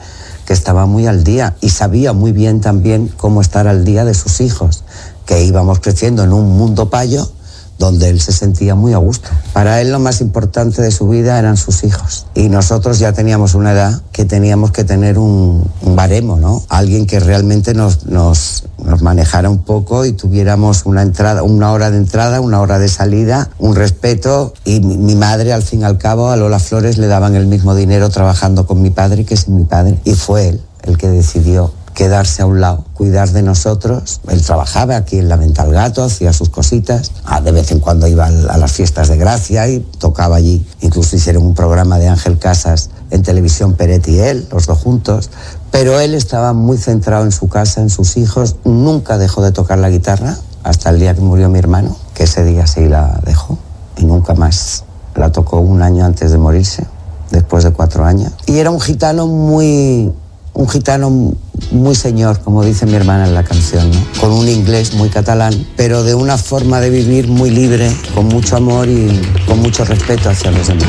[0.46, 4.14] que estaba muy al día y sabía muy bien también cómo estar al día de
[4.14, 4.84] sus hijos,
[5.26, 7.30] que íbamos creciendo en un mundo payo
[7.78, 9.28] donde él se sentía muy a gusto.
[9.52, 12.26] Para él lo más importante de su vida eran sus hijos.
[12.34, 16.62] Y nosotros ya teníamos una edad que teníamos que tener un, un baremo, ¿no?
[16.68, 18.64] Alguien que realmente nos, nos,
[19.00, 23.50] manejara un poco y tuviéramos una entrada, una hora de entrada, una hora de salida,
[23.58, 24.54] un respeto.
[24.64, 27.46] Y mi, mi madre, al fin y al cabo, a Lola Flores le daban el
[27.46, 29.98] mismo dinero trabajando con mi padre que sin mi padre.
[30.04, 34.20] Y fue él el que decidió quedarse a un lado, cuidar de nosotros.
[34.28, 37.12] Él trabajaba aquí en la Venta Gato, hacía sus cositas.
[37.24, 40.66] Ah, de vez en cuando iba a las fiestas de Gracia y tocaba allí.
[40.80, 45.30] Incluso hicieron un programa de Ángel Casas en televisión, Peret y él, los dos juntos.
[45.70, 48.56] Pero él estaba muy centrado en su casa, en sus hijos.
[48.64, 51.96] Nunca dejó de tocar la guitarra hasta el día que murió mi hermano.
[52.14, 53.58] que ese día sí la dejó
[53.96, 54.84] y nunca más.
[55.14, 56.84] La tocó un año antes de morirse,
[57.30, 58.32] después de cuatro años.
[58.46, 60.12] Y era un gitano muy,
[60.54, 61.34] un gitano
[61.74, 64.00] muy señor, como dice mi hermana en la canción, ¿no?
[64.20, 68.56] con un inglés muy catalán, pero de una forma de vivir muy libre, con mucho
[68.56, 70.88] amor y con mucho respeto hacia los demás.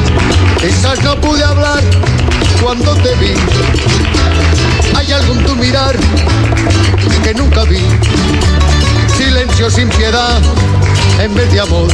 [0.59, 1.81] Quizás no pude hablar
[2.61, 3.33] cuando te vi.
[4.95, 5.95] Hay algo en tu mirar
[7.23, 7.81] que nunca vi.
[9.17, 10.39] Silencio sin piedad
[11.19, 11.87] en vez de amor.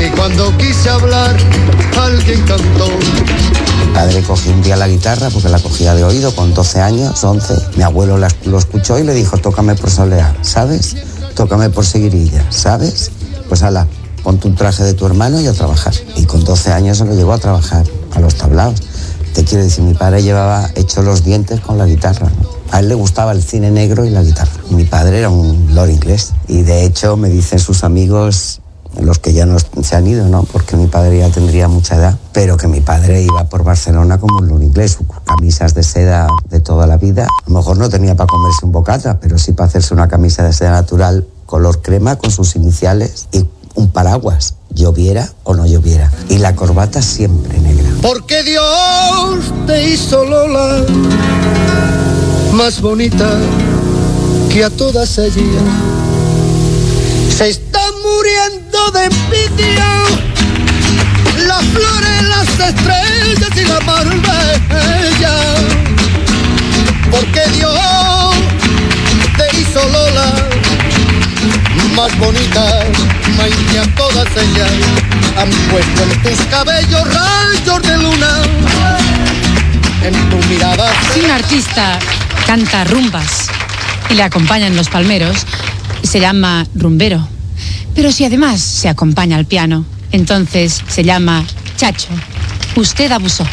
[0.00, 1.36] Y cuando quise hablar,
[1.98, 2.88] alguien cantó.
[3.78, 7.22] Mi padre cogió un día la guitarra porque la cogía de oído con 12 años,
[7.24, 7.54] 11.
[7.76, 10.96] Mi abuelo la- lo escuchó y le dijo, tócame por soleá, ¿sabes?
[11.34, 13.10] Tócame por seguirilla, ¿sabes?
[13.48, 13.86] Pues ala,
[14.22, 15.94] ponte un traje de tu hermano y a trabajar.
[16.16, 18.80] Y con 12 años se lo llevó a trabajar a los tablaos.
[19.34, 22.28] Te quiero decir, mi padre llevaba hecho los dientes con la guitarra.
[22.70, 24.50] A él le gustaba el cine negro y la guitarra.
[24.70, 26.32] Mi padre era un lord inglés.
[26.48, 28.60] Y de hecho me dicen sus amigos
[29.02, 30.44] los que ya no se han ido, ¿no?
[30.44, 34.38] Porque mi padre ya tendría mucha edad, pero que mi padre iba por Barcelona como
[34.38, 37.24] un inglés, camisas de seda de toda la vida.
[37.24, 40.42] A lo mejor no tenía para comerse un bocata, pero sí para hacerse una camisa
[40.42, 46.12] de seda natural color crema con sus iniciales y un paraguas, lloviera o no lloviera.
[46.28, 47.88] Y la corbata siempre negra.
[48.02, 50.84] Porque Dios te hizo Lola
[52.52, 53.38] más bonita
[54.50, 55.62] que a todas ellas.
[57.38, 59.86] Se está muriendo de envidia
[61.46, 65.36] las flores, las estrellas y la marbella.
[67.12, 68.34] Porque Dios
[69.36, 70.34] te hizo Lola
[71.94, 72.84] más bonita
[73.36, 74.72] más que a todas ellas.
[75.36, 78.42] Han puesto en tus cabellos rayos de luna.
[80.02, 82.00] En tu mirada Si un artista
[82.48, 83.46] canta rumbas
[84.10, 85.46] y le acompañan los palmeros,
[86.08, 87.28] se llama rumbero.
[87.94, 91.44] Pero si además se acompaña al piano, entonces se llama
[91.76, 92.08] chacho.
[92.76, 93.44] Usted abusó.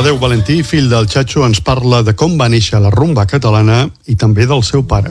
[0.00, 4.14] Amadeu Valentí, fill del Xatxo, ens parla de com va néixer la rumba catalana i
[4.16, 5.10] també del seu pare.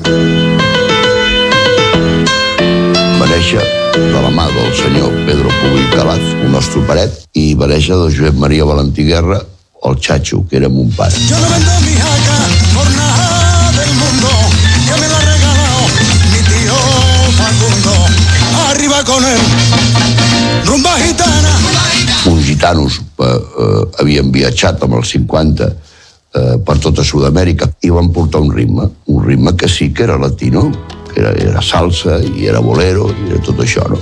[3.19, 3.61] va néixer
[3.93, 8.09] de la mà del senyor Pedro Puig Calaz, el nostre paret, i va néixer de
[8.15, 9.37] Josep Maria Valentí Guerra,
[9.85, 11.13] el Chacho, que era mon pare.
[11.29, 12.39] Yo no vendo mi jaca
[12.73, 14.29] por nada del mundo
[14.89, 15.85] que me la ha regalado
[16.33, 16.77] mi tío
[17.37, 17.93] Facundo.
[18.71, 19.41] Arriba con él,
[20.65, 21.58] rumba gitana.
[22.59, 28.41] Gitanos eh, eh, havien viatjat amb els 50 eh, per tota Sud-amèrica i van portar
[28.43, 30.65] un ritme, un ritme que sí que era latino,
[31.13, 33.99] que era, era salsa i era bolero i era tot això, no?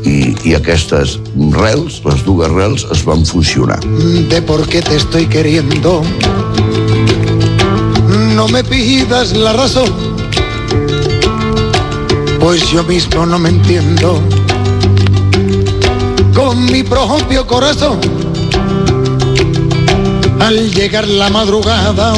[0.00, 1.18] I, i aquestes
[1.52, 3.82] rels, les dues rels, es van fusionar.
[4.32, 6.00] De por qué te estoy queriendo.
[8.34, 9.92] No me pidas la razón,
[12.40, 14.43] pues yo mismo no me entiendo.
[16.54, 17.98] Con mi propio corazón,
[20.38, 22.14] al llegar la madrugada,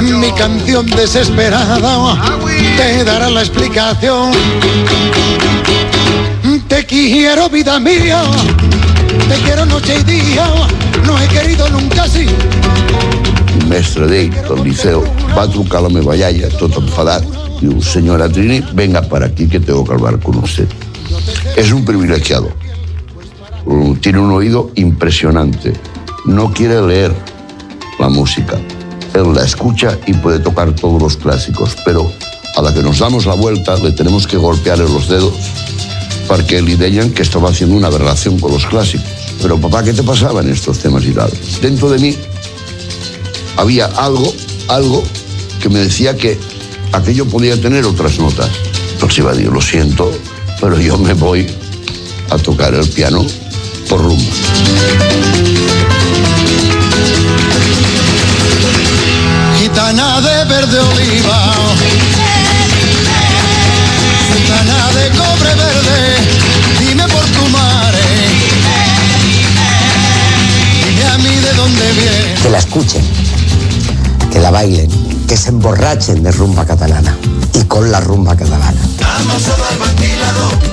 [0.00, 2.22] mi canción desesperada
[2.76, 4.30] te dará la explicación.
[6.68, 8.22] Te quiero, vida mía,
[9.28, 10.46] te quiero noche y día,
[11.04, 12.26] no he querido nunca así.
[13.66, 15.02] mestre d'ell, del liceu,
[15.36, 17.26] va trucar a la meva iaia, tot enfadat,
[17.58, 20.68] diu, senyora Trini, venga para aquí que tengo que hablar con usted.
[21.56, 22.61] Es un privilegiado.
[23.64, 25.72] Uh, Tiene un oído impresionante.
[26.24, 27.14] No quiere leer
[27.98, 28.58] la música.
[29.14, 32.10] Él la escucha y puede tocar todos los clásicos, pero
[32.56, 35.34] a la que nos damos la vuelta le tenemos que golpear en los dedos
[36.26, 39.06] porque le deyan que estaba haciendo una aberración con los clásicos.
[39.40, 41.30] Pero papá, ¿qué te pasaba en estos temas tal?
[41.60, 42.16] Dentro de mí
[43.56, 44.32] había algo,
[44.68, 45.02] algo
[45.60, 46.38] que me decía que
[46.92, 48.50] aquello podía tener otras notas.
[48.94, 50.10] Entonces iba a decir, lo siento,
[50.60, 51.46] pero yo me voy
[52.30, 53.26] a tocar el piano
[53.92, 54.32] por rumba.
[59.58, 61.38] Gitana de verde oliva,
[64.32, 65.98] gitana de cobre verde,
[66.80, 68.00] dime por tu madre,
[70.86, 72.34] dime a mí de dónde viene.
[72.42, 73.04] Que la escuchen,
[74.30, 74.90] que la bailen,
[75.28, 77.14] que se emborrachen de rumba catalana
[77.52, 78.80] y con la rumba catalana.
[79.04, 80.72] Amanso del ventilador,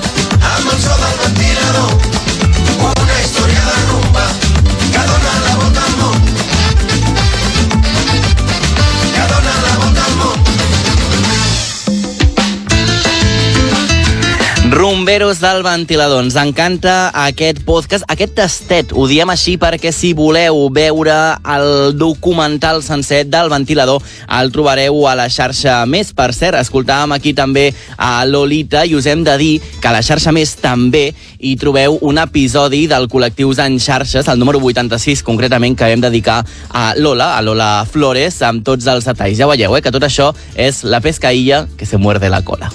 [14.90, 16.24] Rumberos del ventilador.
[16.24, 18.90] Ens encanta aquest podcast, aquest tastet.
[18.90, 21.14] Ho diem així perquè si voleu veure
[21.54, 24.02] el documental sencer del ventilador
[24.40, 26.10] el trobareu a la xarxa Més.
[26.10, 30.02] Per cert, escoltàvem aquí també a Lolita i us hem de dir que a la
[30.02, 35.78] xarxa Més també hi trobeu un episodi del Col·lectius en xarxes, el número 86 concretament,
[35.78, 39.38] que vam dedicar a Lola, a Lola Flores, amb tots els detalls.
[39.38, 42.74] Ja veieu, eh, que tot això és la pescaïlla que se muerde la cola.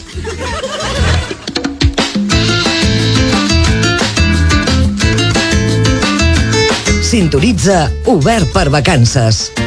[7.05, 9.64] Sintonitza Obert per Vacances.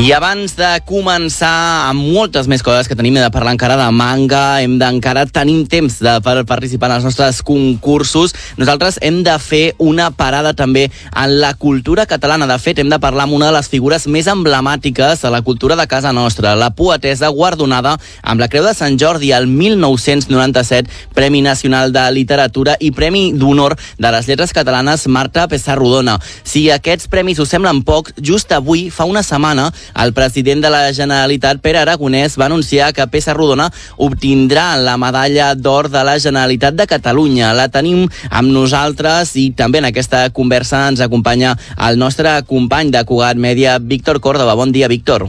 [0.00, 4.62] I abans de començar amb moltes més coses que tenim, de parlar encara de manga,
[4.64, 8.32] hem d'encara tenim temps de, per participar en els nostres concursos.
[8.56, 12.48] Nosaltres hem de fer una parada també en la cultura catalana.
[12.48, 15.76] De fet, hem de parlar amb una de les figures més emblemàtiques de la cultura
[15.76, 21.44] de casa nostra, la poetesa guardonada amb la Creu de Sant Jordi al 1997, Premi
[21.44, 26.16] Nacional de Literatura i Premi d'Honor de les Lletres Catalanes Marta Pessarrodona.
[26.24, 30.92] Si aquests premis us semblen pocs, just avui, fa una setmana, el president de la
[30.92, 36.86] Generalitat, Pere Aragonès, va anunciar que Pessarrodona obtindrà la medalla d'or de la Generalitat de
[36.86, 37.52] Catalunya.
[37.54, 41.56] La tenim amb nosaltres i també en aquesta conversa ens acompanya
[41.88, 44.54] el nostre company de Cugat Mèdia, Víctor Córdoba.
[44.54, 45.28] Bon dia, Víctor.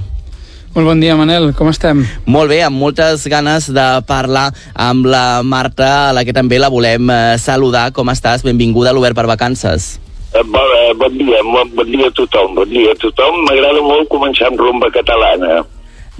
[0.71, 1.49] Molt bon dia, Manel.
[1.51, 2.05] Com estem?
[2.31, 6.69] Molt bé, amb moltes ganes de parlar amb la Marta, a la que també la
[6.71, 7.89] volem eh, saludar.
[7.91, 8.45] Com estàs?
[8.47, 9.97] Benvinguda a l'Obert per Vacances.
[10.31, 10.45] Eh,
[10.81, 13.45] Bon, eh, bon dia, bon, bon dia a tothom, bon dia a tothom.
[13.45, 15.61] M'agrada molt començar amb rumba catalana.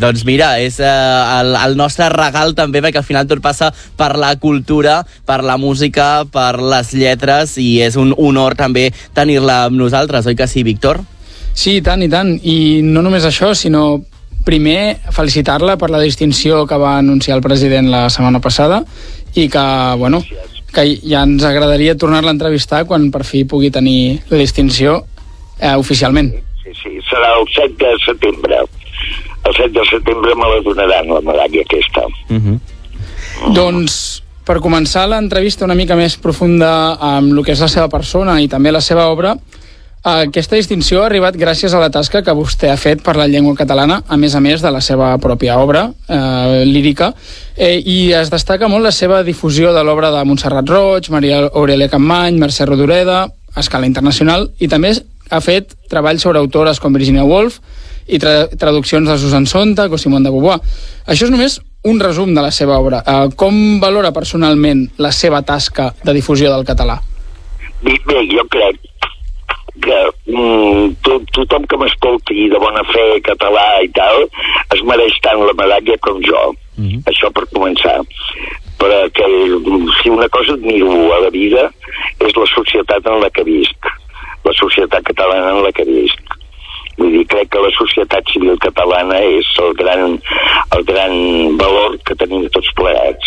[0.02, 0.88] Doncs mira, és eh,
[1.40, 5.58] el, el nostre regal també, perquè al final tot passa per la cultura, per la
[5.62, 10.64] música, per les lletres, i és un honor també tenir-la amb nosaltres, oi que sí,
[10.64, 11.02] Víctor?
[11.54, 12.38] Sí, i tant, i tant.
[12.42, 14.02] I no només això, sinó
[14.46, 18.82] primer felicitar-la per la distinció que va anunciar el president la setmana passada
[19.36, 19.66] i que,
[20.02, 20.24] bueno,
[20.72, 25.02] que ja ens agradaria tornar-la a entrevistar quan per fi pugui tenir la distinció
[25.60, 26.32] eh, oficialment.
[26.64, 28.62] Sí, sí, serà el 7 de setembre.
[29.44, 32.06] El 7 de setembre me la donaran, la medalla aquesta.
[32.30, 32.60] Uh -huh.
[33.54, 38.42] Doncs, per començar l'entrevista una mica més profunda amb el que és la seva persona
[38.42, 39.36] i també la seva obra,
[40.02, 43.54] aquesta distinció ha arribat gràcies a la tasca que vostè ha fet per la llengua
[43.54, 47.12] catalana, a més a més de la seva pròpia obra eh, lírica,
[47.56, 51.90] eh, i es destaca molt la seva difusió de l'obra de Montserrat Roig, Maria Aurelia
[51.90, 54.96] Campmany, Mercè Rodoreda, a escala internacional, i també
[55.30, 57.62] ha fet treballs sobre autores com Virginia Woolf
[58.10, 60.58] i tra traduccions de Susan Sontag o Simone de Beauvoir.
[61.06, 63.06] Això és només un resum de la seva obra.
[63.06, 66.98] Eh, com valora personalment la seva tasca de difusió del català?
[67.86, 68.91] Bé, bé jo crec
[69.84, 69.98] que
[70.32, 74.26] mm, to, tothom que m'escolti de bona fe català i tal
[74.76, 76.54] es mereix tant la medalla com jo.
[76.78, 77.02] Mm -hmm.
[77.12, 77.98] Això per començar.
[78.82, 79.28] Perquè
[80.02, 81.72] si una cosa admiro a la vida
[82.20, 83.80] és la societat en la que visc,
[84.44, 86.22] la societat catalana en la que visc.
[86.98, 90.20] Vull dir, crec que la societat civil catalana és el gran,
[90.76, 91.14] el gran
[91.58, 93.26] valor que tenim tots plegats.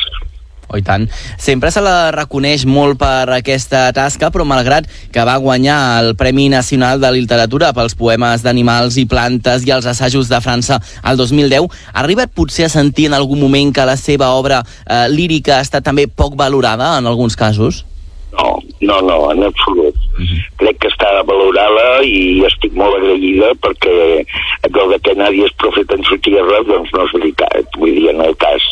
[0.69, 1.07] Oh, tant.
[1.39, 6.49] Sempre se la reconeix molt per aquesta tasca, però malgrat que va guanyar el Premi
[6.53, 11.69] Nacional de Literatura pels poemes d'animals i plantes i els assajos de França al 2010,
[11.93, 15.65] ha arribat potser a sentir en algun moment que la seva obra eh, lírica ha
[15.67, 17.85] estat també poc valorada en alguns casos?
[18.35, 19.94] No, no, no, en absolut.
[20.15, 20.43] Mm.
[20.61, 23.97] Crec que està valorada i estic molt agraïda perquè
[24.69, 27.79] allò de que nadie és profeta en su tierra, doncs no és veritat.
[27.81, 28.63] Vull dir, en el cas,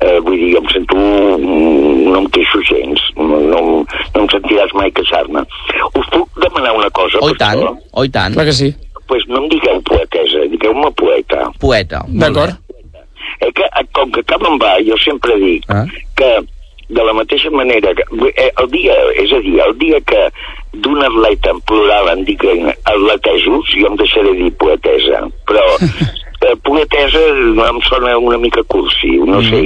[0.00, 0.96] eh, vull dir, em sento,
[1.42, 5.42] no em queixo gens, no, no, no em sentiràs mai queixar-me.
[5.98, 7.18] Us puc demanar una cosa?
[7.22, 8.34] Oh, i tant, oh, i tant.
[8.38, 8.70] Clar que sí.
[9.10, 11.50] Pues no em digueu poetesa, digueu-me poeta.
[11.60, 12.04] Poeta.
[12.08, 12.56] D'acord.
[13.42, 15.84] Eh, que, com que cap en va, jo sempre dic Ah.
[16.16, 16.30] que
[16.88, 18.04] de la mateixa manera que
[18.36, 20.22] eh, el dia, és a dir, el dia que
[20.82, 25.64] d'un atleta en plural en diguin atletesos, jo em deixaré dir poetesa, però
[26.44, 27.22] eh, poetesa
[27.68, 29.62] em sona una mica cursi, no sé.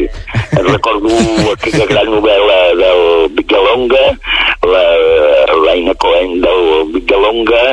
[0.69, 1.11] Recordo
[1.53, 3.03] aquella gran novel·la del
[3.39, 4.05] Vicalonga,
[4.69, 4.85] la,
[5.65, 7.65] l'Aina Cohen del Vicalonga,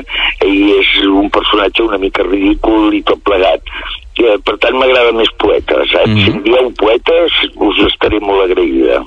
[0.45, 3.61] i és un personatge una mica ridícul i tot plegat.
[4.15, 6.11] Eh, per tant, m'agrada més poeta, saps?
[6.11, 6.19] Mm.
[6.23, 7.23] Si em dieu poeta,
[7.67, 9.01] us estaré molt agraïda.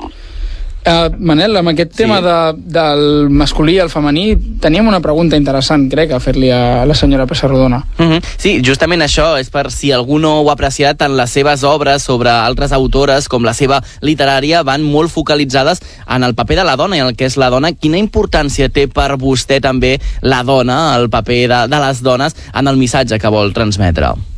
[0.88, 2.24] Uh, Manel, amb aquest tema Sí.
[2.24, 2.36] de,
[2.72, 7.26] del masculí i el femení, teníem una pregunta interessant, crec, a fer-li a la senyora
[7.26, 7.82] Pessarrodona.
[7.98, 8.22] Mm -hmm.
[8.38, 12.02] Sí, justament això és per si algú no ho ha apreciat, tant les seves obres
[12.02, 16.76] sobre altres autores com la seva literària van molt focalitzades en el paper de la
[16.76, 17.72] dona i el que és la dona.
[17.72, 22.66] Quina importància té per vostè també la dona, el paper de, de les dones en
[22.66, 24.37] el missatge que vol transmetre?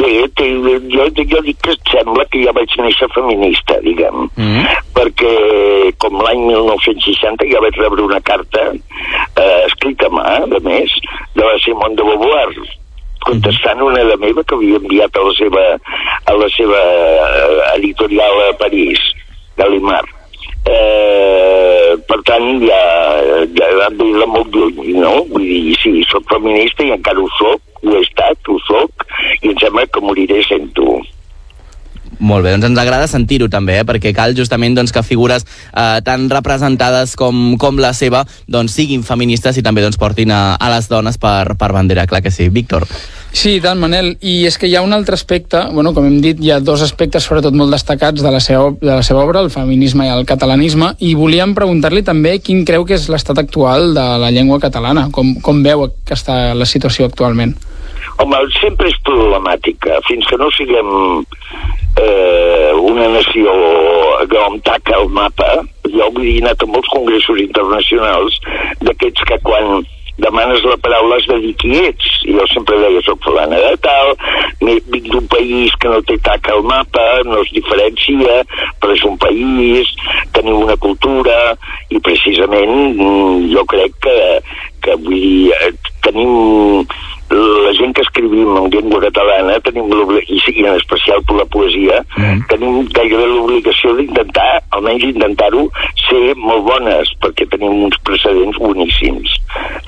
[0.00, 0.46] Bé, té,
[0.92, 4.64] jo, jo dic que sembla que ja vaig néixer feminista, diguem, Mm.
[4.96, 5.32] perquè
[5.98, 10.94] com l'any 1960 ja vaig rebre una carta eh, escrita a mà, a més,
[11.34, 12.48] de la Simone de Beauvoir,
[13.24, 15.64] contestant una de meva que havia enviat a la seva,
[16.26, 19.00] a la seva eh, editorial a París,
[19.56, 20.13] Gallimard.
[20.64, 22.82] Eh, per tant, ja,
[23.58, 25.14] ja vam dir de molt lluny, no?
[25.32, 29.04] Vull dir, sí, soc feminista i encara ho soc, ho he estat, ho soc,
[29.42, 30.88] i em sembla que moriré sent tu.
[32.24, 33.84] Molt bé, doncs ens agrada sentir-ho també, eh?
[33.84, 39.04] perquè cal justament doncs, que figures eh, tan representades com, com la seva doncs, siguin
[39.04, 42.48] feministes i també doncs, portin a, a les dones per, per bandera, clar que sí.
[42.54, 42.86] Víctor.
[43.34, 44.12] Sí, tant, Manel.
[44.22, 46.84] I és que hi ha un altre aspecte, bueno, com hem dit, hi ha dos
[46.86, 50.24] aspectes sobretot molt destacats de la seva, de la seva obra, el feminisme i el
[50.28, 55.08] catalanisme, i volíem preguntar-li també quin creu que és l'estat actual de la llengua catalana,
[55.12, 57.56] com, com veu que està la situació actualment.
[58.22, 60.00] Home, sempre és problemàtica.
[60.08, 60.90] Fins que no siguem
[62.00, 63.54] eh, una nació
[64.44, 68.38] on taca el mapa, jo he anat a molts congressos internacionals
[68.82, 69.84] d'aquests que quan
[70.16, 72.10] demanes la paraula has de dir qui ets.
[72.28, 74.12] I jo sempre deia, soc fulana de tal,
[74.62, 78.42] vinc d'un país que no té taca al mapa, no es diferencia,
[78.80, 79.90] però és un país,
[80.36, 81.38] tenim una cultura,
[81.90, 84.18] i precisament mm, jo crec que,
[84.86, 85.72] que vull dir, eh,
[86.06, 86.86] tenim
[87.84, 89.92] gent que escrivim en llengua catalana tenim
[90.24, 92.00] i sí, en especial per la poesia
[92.48, 95.66] tenim gairebé l'obligació d'intentar almenys intentar-ho
[96.06, 99.36] ser molt bones perquè tenim uns precedents boníssims.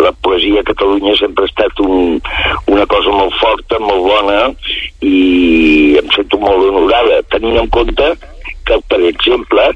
[0.03, 2.20] La poesia a Catalunya sempre ha estat un,
[2.72, 4.38] una cosa molt forta, molt bona
[5.03, 8.12] i em sento molt honorada tenint en compte
[8.66, 9.70] que per exemple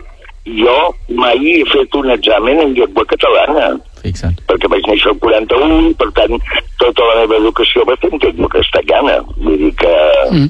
[0.51, 0.77] jo
[1.15, 3.73] mai he fet un examen en llengua catalana
[4.03, 4.41] Fixa't.
[4.49, 6.41] perquè vaig néixer al 41, per tant,
[6.81, 9.21] tota la meva educació va ser en llengua castellana.
[9.37, 9.93] Vull dir que
[10.31, 10.49] mm.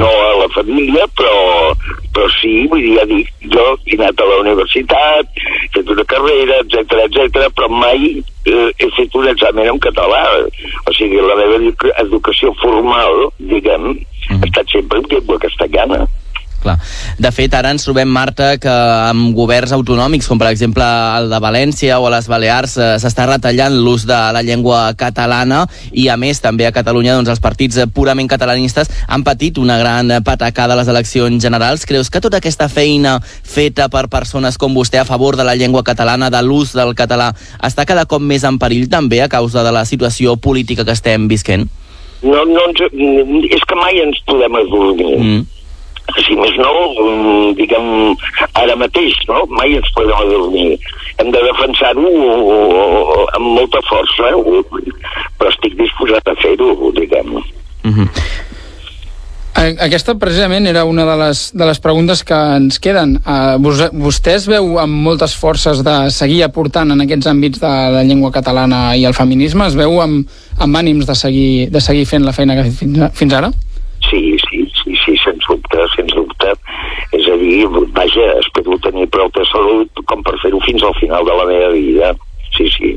[0.00, 1.36] no a la família, però,
[2.16, 6.06] però sí, vull dir, ja dic, jo he anat a la universitat, he fet una
[6.10, 10.22] carrera, etc etc, però mai eh, he fet un examen en català.
[10.84, 13.92] O sigui, la meva edu- educació formal, diguem,
[14.34, 16.06] ha estat sempre en llengua castellana.
[16.58, 16.74] Clar.
[17.18, 21.38] De fet, ara ens trobem, Marta, que amb governs autonòmics, com per exemple el de
[21.42, 26.16] València o a les Balears, eh, s'està retallant l'ús de la llengua catalana i, a
[26.18, 30.80] més, també a Catalunya doncs, els partits purament catalanistes han patit una gran patacada a
[30.80, 31.86] les eleccions generals.
[31.86, 35.84] Creus que tota aquesta feina feta per persones com vostè a favor de la llengua
[35.86, 37.30] catalana, de l'ús del català,
[37.62, 41.28] està cada cop més en perill també a causa de la situació política que estem
[41.30, 41.68] visquent?
[42.22, 42.82] No, no ens,
[43.54, 45.14] és que mai ens podem adormir.
[45.18, 45.57] Mm.
[46.24, 47.88] Si més no, mm, diguem,
[48.54, 49.44] ara mateix, no?
[49.58, 50.78] Mai ens podem adormir.
[51.18, 52.12] Hem de defensar-ho
[53.36, 54.62] amb molta força, eh?
[55.38, 57.36] però estic disposat a fer-ho, diguem.
[59.58, 63.16] A- Aquesta precisament era una de les, de les preguntes que ens queden.
[63.26, 67.72] Uh, vos, vostè es veu amb moltes forces de seguir aportant en aquests àmbits de
[67.96, 69.66] la llengua catalana i el feminisme?
[69.66, 70.28] Es veu amb,
[70.62, 73.50] amb ànims de seguir, de seguir fent la feina que fins, fins ara?
[74.08, 76.54] Sí, sí, sí, sí, sens dubte, sens dubte.
[77.48, 77.64] Dir,
[77.96, 81.70] vaja, espero tenir prou de salut com per fer-ho fins al final de la meva
[81.72, 82.10] vida.
[82.56, 82.90] Sí, sí.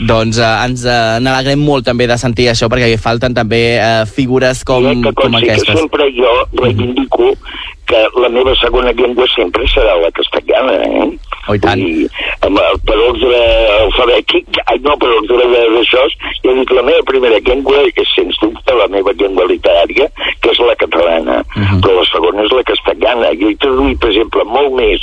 [0.00, 4.62] Doncs eh, ens eh, n'alegrem molt també de sentir això perquè falten també eh, figures
[4.68, 5.80] com, que com consti que aquestes.
[5.80, 6.30] sempre jo
[6.62, 7.34] reivindico
[7.90, 11.08] que la meva segona llengua sempre serà la castellana, eh?
[11.48, 11.80] Oh, i tant.
[11.80, 12.06] Dir,
[12.46, 13.38] amb per ordre
[13.80, 16.02] alfabètic, ai, no, per ordre de- d'això,
[16.44, 20.06] jo dic la meva primera llengua és sens dubte la meva llengua literària,
[20.40, 21.40] que és la catalana,
[21.82, 23.32] però la segona és la castellana.
[23.40, 25.00] Jo he traduït, per exemple, molt més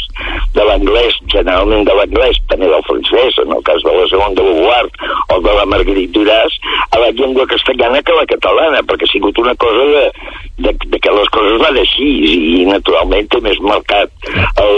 [0.56, 4.42] de l'anglès, generalment de l'anglès, també del francès, en el cas de la Segona de
[4.48, 4.86] Beauvoir
[5.36, 6.54] o de la Marguerite Duras,
[6.92, 10.06] a la llengua castellana que a la catalana, perquè ha sigut una cosa de,
[10.64, 12.08] de, de que les coses van així
[12.62, 14.73] i naturalment té més marcat el,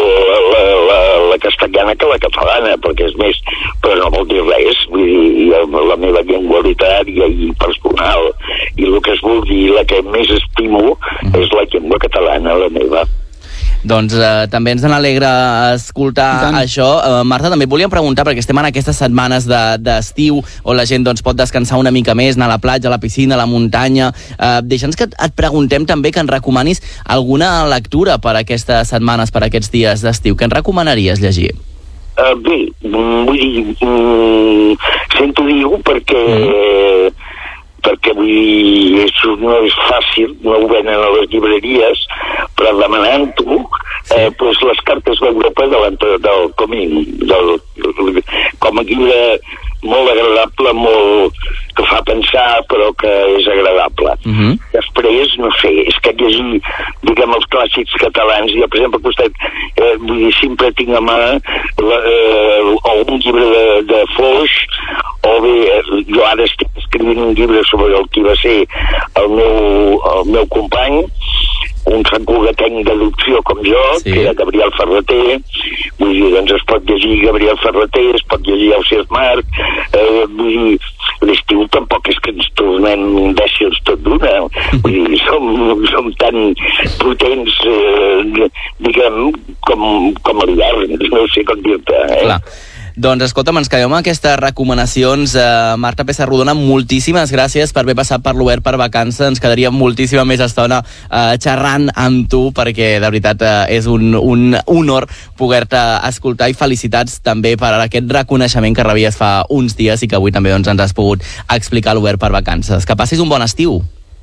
[0.51, 0.99] la, la,
[1.31, 3.39] la castellana que la catalana, perquè és més,
[3.83, 8.31] però no vol dir res, vull dir, la, la meva llengua literària i personal
[8.75, 10.97] i el que es vulgui, la que més estimo
[11.33, 13.05] és la llengua catalana, la meva.
[13.83, 16.87] Doncs eh, també ens alegra escoltar això.
[16.99, 20.85] Eh, Marta, també et volíem preguntar, perquè estem en aquestes setmanes de- d'estiu on la
[20.85, 23.37] gent doncs, pot descansar una mica més, anar a la platja, a la piscina, a
[23.37, 24.11] la muntanya.
[24.37, 29.31] Eh, Deixa'ns que et- et preguntem també que ens recomanis alguna lectura per aquestes setmanes,
[29.31, 30.35] per aquests dies d'estiu.
[30.35, 31.55] Què ens recomanaries llegir?
[32.19, 34.75] Uh, bé, mm, vull dir, mm,
[35.17, 37.13] sento dir-ho perquè,
[37.81, 42.01] perquè vull dir, és, no és fàcil, no ho venen a les llibreries,
[42.59, 43.48] però demanant-ho,
[44.15, 47.59] eh, pues les cartes d'Europa de del Comín, del,
[48.59, 49.39] com a llibre
[49.83, 51.35] molt agradable, molt,
[51.75, 54.11] que fa pensar, però que és agradable.
[54.25, 54.53] Uh -huh.
[54.73, 56.61] Després, no sé, és que llegir,
[57.03, 59.31] diguem, els clàssics catalans, jo, per exemple, costat,
[59.75, 61.17] eh, vull dir, sempre tinc a mà
[61.77, 64.51] la, eh, o un llibre de, de Foix,
[65.23, 68.67] o bé, eh, jo ara estic escrivint un llibre sobre el que va ser
[69.15, 71.05] el meu, el meu company,
[71.95, 74.11] un sant cugatenc d'adopció com jo, sí.
[74.11, 75.39] que era Gabriel Ferreter,
[75.99, 79.59] vull dir, doncs es pot llegir Gabriel Ferreter, es pot llegir Ausias Marc,
[79.97, 80.79] eh, vull dir,
[81.25, 84.35] l'estiu tampoc és que ens tornem imbècils tot d'una,
[84.85, 86.39] vull dir, som, som tan
[87.01, 88.49] potents, eh,
[88.85, 89.21] diguem,
[89.67, 89.85] com,
[90.25, 92.25] com l'hivern, no sé com dir-te, eh?
[92.27, 92.41] Clar.
[92.99, 95.31] Doncs escolta'm, ens quedem amb aquestes recomanacions.
[95.39, 99.21] Uh, Marta Pessarrodona, moltíssimes gràcies per haver passat per l'Obert per vacances.
[99.23, 104.17] Ens quedaria moltíssima més estona uh, xerrant amb tu, perquè de veritat uh, és un,
[104.19, 105.07] un honor
[105.39, 105.79] poder-te
[106.09, 110.35] escoltar i felicitats també per aquest reconeixement que rebies fa uns dies i que avui
[110.35, 111.23] també doncs, ens has pogut
[111.55, 112.83] explicar l'Obert per vacances.
[112.83, 113.79] Que passis un bon estiu.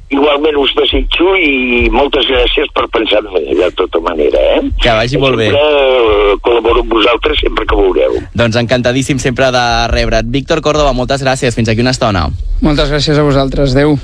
[0.07, 4.61] Igualment us desitjo i moltes gràcies per pensar en mi, de tota manera, eh?
[4.83, 5.49] Que vagi molt bé.
[5.51, 8.21] Sempre eh, col·laboro amb vosaltres sempre que vulgueu.
[8.39, 10.31] Doncs encantadíssim sempre de rebre't.
[10.31, 11.59] Víctor Córdoba, moltes gràcies.
[11.59, 12.29] Fins aquí una estona.
[12.63, 13.75] Moltes gràcies a vosaltres.
[13.75, 13.99] Adéu.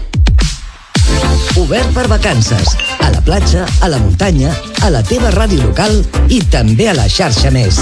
[1.62, 2.74] Obert per vacances.
[2.98, 4.50] A la platja, a la muntanya,
[4.82, 7.78] a la teva ràdio local i també a la xarxa més.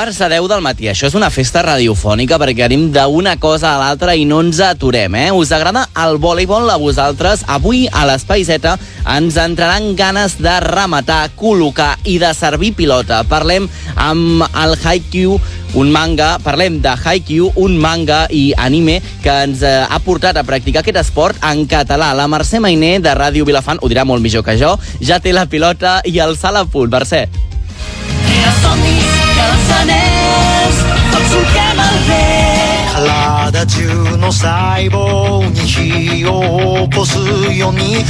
[0.00, 0.86] Quarts a 10 del matí.
[0.88, 5.12] Això és una festa radiofònica perquè anem d'una cosa a l'altra i no ens aturem,
[5.12, 5.26] eh?
[5.28, 7.42] Us agrada el voleibol a vosaltres?
[7.44, 13.20] Avui a l'Espai Z ens entraran ganes de rematar, col·locar i de servir pilota.
[13.28, 13.68] Parlem
[14.00, 15.36] amb el Haikyuu,
[15.76, 20.48] un manga, parlem de Haikyuu, un manga i anime que ens eh, ha portat a
[20.48, 22.14] practicar aquest esport en català.
[22.16, 25.44] La Mercè Mainer de Ràdio Vilafant, ho dirà molt millor que jo, ja té la
[25.44, 26.88] pilota i el salt a punt.
[26.88, 27.26] Mercè.
[28.32, 29.09] Era
[29.39, 30.83] que els anells
[31.13, 37.17] tots solquem el vent 体中の細胞に火を起こす
[37.57, 38.03] ように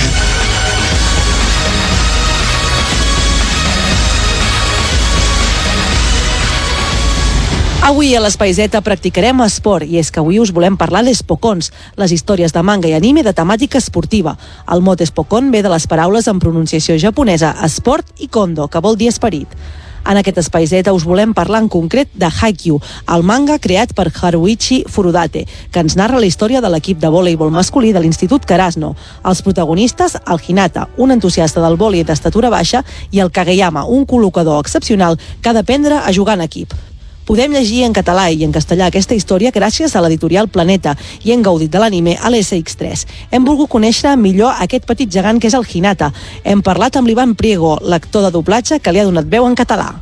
[7.85, 11.67] Avui a l'Espai Z practicarem esport i és que avui us volem parlar d'espocons,
[12.01, 14.33] les històries de manga i anime de temàtica esportiva.
[14.73, 18.97] El mot espocon ve de les paraules en pronunciació japonesa esport i kondo, que vol
[18.97, 19.53] dir esperit.
[20.10, 22.80] En aquest Espai Z us volem parlar en concret de Haikyuu,
[23.14, 27.54] el manga creat per Haruichi Furudate, que ens narra la història de l'equip de voleibol
[27.54, 28.96] masculí de l'Institut Karasno.
[29.22, 32.82] Els protagonistes, el Hinata, un entusiasta del vòlei d'estatura baixa,
[33.14, 36.74] i el Kageyama, un col·locador excepcional que ha d'aprendre a jugar en equip.
[37.30, 41.44] Podem llegir en català i en castellà aquesta història gràcies a l'editorial Planeta i hem
[41.46, 43.04] gaudit de l'anime a l'SX3.
[43.30, 46.08] Hem volgut conèixer millor aquest petit gegant que és el Hinata.
[46.42, 49.92] Hem parlat amb l'Ivan Priego, l'actor de doblatge que li ha donat veu en català.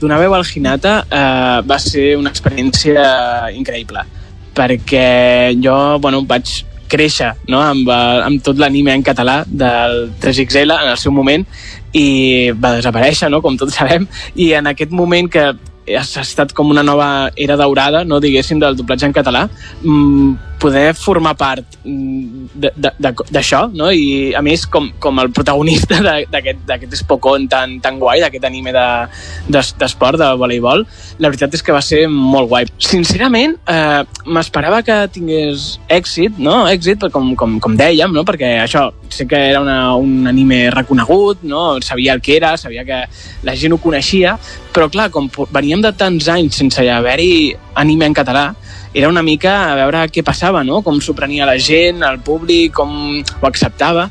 [0.00, 4.06] donar veu al Hinata eh, va ser una experiència increïble
[4.54, 7.60] perquè jo bueno, vaig créixer no?
[7.60, 11.44] amb, eh, amb tot l'anime en català del 3XL en el seu moment
[11.92, 13.42] i va desaparèixer, no?
[13.42, 15.50] com tots sabem, i en aquest moment que
[15.96, 19.46] ha estat com una nova era daurada, no diguéssim, del doblatge en català,
[19.82, 23.90] mmm, poder formar part mm, de- de- de- d'això, no?
[23.92, 28.72] i a més com, com el protagonista de- d'aquest espocón tan, tan guai, d'aquest anime
[28.72, 29.08] de-
[29.48, 30.84] d'es- d'esport, de, de voleibol,
[31.18, 32.66] la veritat és que va ser molt guai.
[32.78, 36.66] Sincerament, eh, m'esperava que tingués èxit, no?
[36.68, 38.24] èxit, com, com, com dèiem, no?
[38.24, 41.80] perquè això, sé que era una, un anime reconegut, no?
[41.80, 43.04] sabia el que era, sabia que
[43.46, 44.36] la gent ho coneixia,
[44.74, 48.48] però clar, com veníem de tants anys sense haver-hi anime en català,
[48.94, 50.82] era una mica a veure què passava, no?
[50.82, 54.08] com s'ho prenia la gent, el públic, com ho acceptava,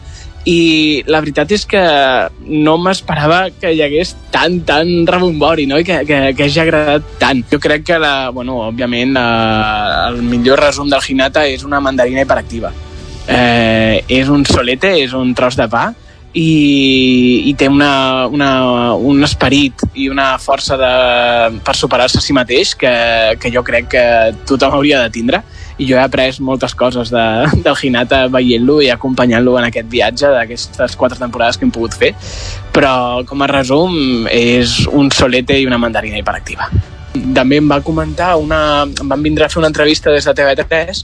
[0.48, 1.82] i la veritat és que
[2.48, 5.80] no m'esperava que hi hagués tant, tan rebombori, no?
[5.82, 7.42] I que, que, que hagi agradat tant.
[7.52, 9.28] Jo crec que, la, bueno, òbviament, la,
[10.08, 12.72] el millor resum del Hinata és una mandarina hiperactiva.
[13.28, 15.90] Eh, és un solete, és un tros de pa,
[16.38, 18.50] i, i té una, una,
[18.94, 20.92] un esperit i una força de,
[21.66, 22.92] per superar-se a si mateix que,
[23.42, 24.04] que jo crec que
[24.50, 25.42] tothom hauria de tindre.
[25.78, 27.26] I jo he après moltes coses de,
[27.66, 32.14] del Hinata veient-lo i acompanyant-lo en aquest viatge d'aquestes quatre temporades que hem pogut fer.
[32.76, 36.70] Però com a resum és un solete i una mandarina hiperactiva
[37.36, 38.84] també em va comentar una...
[38.84, 41.01] em van vindre a fer una entrevista des de TV3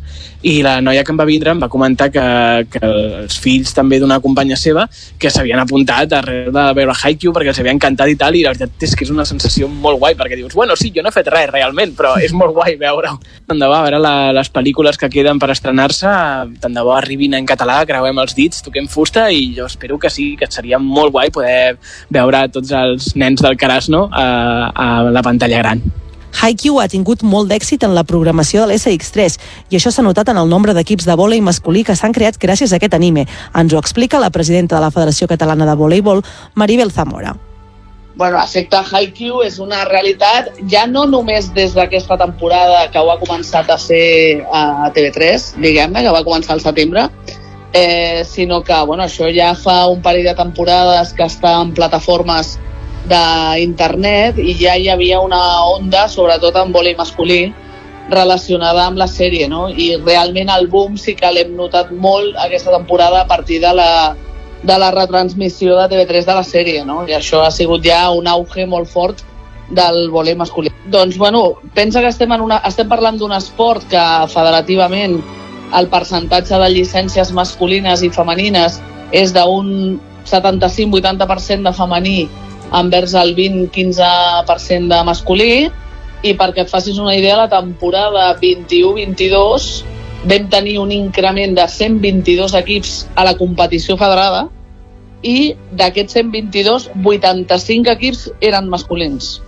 [0.50, 2.24] i la noia que em va vindre em va comentar que,
[2.72, 4.86] que els fills també d'una companya seva
[5.20, 8.54] que s'havien apuntat arrel de veure Haikyuu perquè els havia encantat i tal i la
[8.54, 11.16] veritat és que és una sensació molt guai perquè dius, bueno, sí, jo no he
[11.16, 13.18] fet res realment però és molt guai veure-ho.
[13.48, 16.12] Tant de bo, a veure la, les pel·lícules que queden per estrenar-se
[16.64, 20.12] tant de bo arribin en català, creuem els dits, toquem fusta i jo espero que
[20.14, 21.76] sí, que seria molt guai poder
[22.14, 24.26] veure tots els nens del Carasno a,
[24.74, 26.03] a la pantalla gran.
[26.42, 29.38] Haikyuu ha tingut molt d'èxit en la programació de l'SX3
[29.70, 32.74] i això s'ha notat en el nombre d'equips de vòlei masculí que s'han creat gràcies
[32.74, 33.28] a aquest anime.
[33.56, 36.24] Ens ho explica la presidenta de la Federació Catalana de Voleibol,
[36.56, 37.36] Maribel Zamora.
[38.16, 43.18] Bueno, efecte Haikyuu és una realitat ja no només des d'aquesta temporada que ho ha
[43.18, 47.08] començat a fer a TV3, diguem-ne, que va començar al setembre,
[47.74, 52.60] eh, sinó que bueno, això ja fa un parell de temporades que està en plataformes
[53.10, 57.54] d'internet i ja hi havia una onda, sobretot en vòlei masculí,
[58.10, 59.68] relacionada amb la sèrie, no?
[59.70, 64.16] I realment el boom sí que l'hem notat molt aquesta temporada a partir de la,
[64.64, 67.04] de la retransmissió de TV3 de la sèrie, no?
[67.08, 69.24] I això ha sigut ja un auge molt fort
[69.74, 70.72] del vòlei masculí.
[70.92, 75.22] Doncs, bueno, pensa que estem, en una, estem parlant d'un esport que federativament
[75.74, 78.80] el percentatge de llicències masculines i femenines
[79.12, 80.00] és d'un
[80.30, 82.18] 75-80% de femení
[82.72, 85.54] envers el 20-15% de masculí
[86.24, 89.84] i perquè et facis una idea, la temporada 21-22
[90.24, 94.46] vam tenir un increment de 122 equips a la competició federada
[95.24, 99.40] i d'aquests 122, 85 equips eren masculins.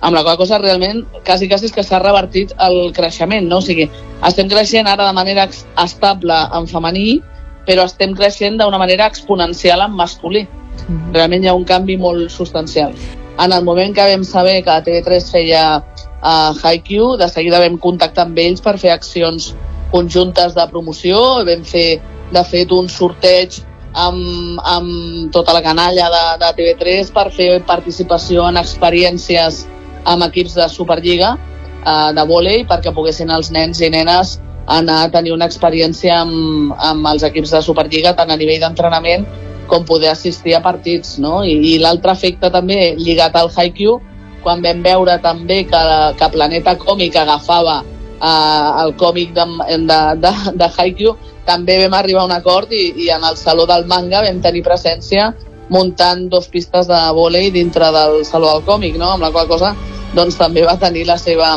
[0.00, 3.60] Amb la qual cosa realment quasi, quasi és que s'ha revertit el creixement, no?
[3.60, 3.88] O sigui,
[4.28, 5.48] estem creixent ara de manera
[5.84, 7.20] estable en femení,
[7.66, 10.46] però estem creixent d'una manera exponencial en masculí.
[10.88, 12.94] Realment hi ha un canvi molt substancial.
[13.42, 18.24] En el moment que vam saber que TV3 feia uh, Haikyuu, de seguida vam contactar
[18.26, 19.52] amb ells per fer accions
[19.92, 22.00] conjuntes de promoció, vam fer,
[22.32, 23.60] de fet, un sorteig
[23.96, 29.64] amb, amb tota la canalla de, de TV3 per fer participació en experiències
[30.06, 35.10] amb equips de Superliga eh, de vòlei perquè poguessin els nens i nenes anar a
[35.14, 39.26] tenir una experiència amb, amb els equips de Superliga tant a nivell d'entrenament
[39.70, 41.40] com poder assistir a partits, no?
[41.44, 43.98] I, i l'altre efecte també lligat al Haikyuu,
[44.44, 45.82] quan vam veure també que,
[46.18, 49.46] que Planeta Còmic agafava eh, el còmic de,
[49.88, 53.66] de, de, de Haikyuu, també vam arribar a un acord i, i en el Saló
[53.66, 55.32] del Manga vam tenir presència
[55.70, 59.12] muntant dos pistes de vòlei dintre del Saló del Còmic, no?
[59.14, 59.74] amb la qual cosa
[60.14, 61.56] doncs, també va tenir la seva,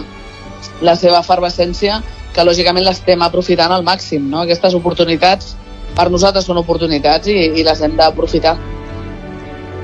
[0.82, 2.00] la seva efervescència
[2.34, 4.30] que lògicament l'estem aprofitant al màxim.
[4.30, 4.44] No?
[4.44, 5.56] Aquestes oportunitats
[6.00, 8.56] per nosaltres són oportunitats i, i les hem d'aprofitar.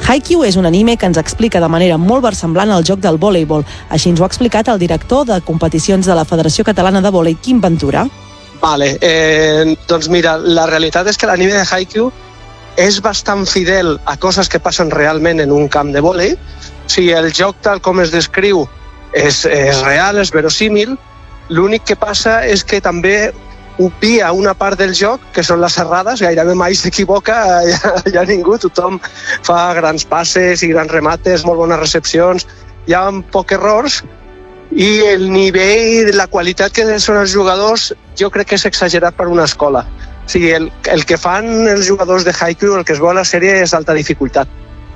[0.06, 3.66] Haikyuu és un anime que ens explica de manera molt versemblant el joc del voleibol.
[3.90, 7.36] Així ens ho ha explicat el director de competicions de la Federació Catalana de Volei,
[7.42, 8.06] Quim Ventura.
[8.62, 12.12] Vale, eh, doncs mira, la realitat és que l'anime de Haikyuu
[12.80, 16.36] és bastant fidel a coses que passen realment en un camp de vòlei.
[16.36, 18.66] O sigui, el joc tal com es descriu
[19.12, 20.96] és, és real, és verosímil.
[21.50, 23.34] L'únic que passa és que també
[23.78, 28.58] obvia una part del joc, que són les serrades, gairebé mai s'equivoca ja, ja ningú,
[28.62, 29.00] tothom
[29.46, 32.48] fa grans passes i grans remates, molt bones recepcions,
[32.88, 34.02] hi ha pocs errors
[34.72, 39.28] i el nivell, la qualitat que són els jugadors, jo crec que és exagerat per
[39.32, 39.86] una escola.
[40.26, 43.20] O sigui, el, el que fan els jugadors de Haikyuu, el que es veu a
[43.20, 44.50] la sèrie és alta dificultat.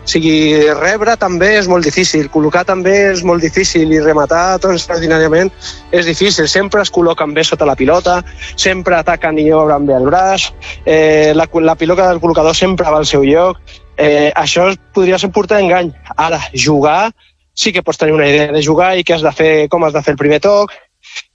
[0.10, 4.74] O sigui, rebre també és molt difícil, col·locar també és molt difícil i rematar tot
[4.74, 5.52] extraordinàriament
[5.94, 6.48] és difícil.
[6.50, 8.16] Sempre es col·loquen bé sota la pilota,
[8.58, 10.48] sempre ataquen i obren bé el braç,
[10.82, 13.62] eh, la, la pilota del col·locador sempre va al seu lloc.
[14.02, 15.94] Eh, això podria ser portar engany.
[16.18, 17.12] Ara, jugar,
[17.54, 19.94] sí que pots tenir una idea de jugar i què has de fer, com has
[19.94, 20.74] de fer el primer toc,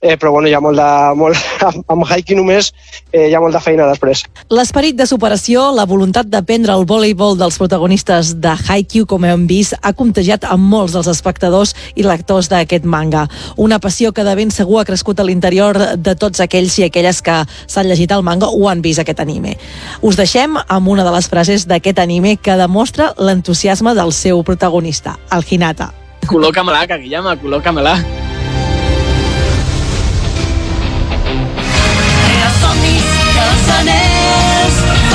[0.01, 0.89] eh, però bueno, hi ha molt de,
[1.21, 2.71] molt, amb, amb Haiki només
[3.11, 4.23] eh, hi ha molt de feina després.
[4.53, 9.75] L'esperit de superació, la voluntat d'aprendre el voleibol dels protagonistes de Haikyuu, com hem vist,
[9.81, 13.25] ha contagiat a molts dels espectadors i lectors d'aquest manga.
[13.57, 17.21] Una passió que de ben segur ha crescut a l'interior de tots aquells i aquelles
[17.25, 19.55] que s'han llegit el manga o han vist aquest anime.
[20.01, 25.17] Us deixem amb una de les frases d'aquest anime que demostra l'entusiasme del seu protagonista,
[25.31, 25.91] el Hinata.
[26.25, 28.24] Col·loca-me-la, Kageyama, col·loca-me-la.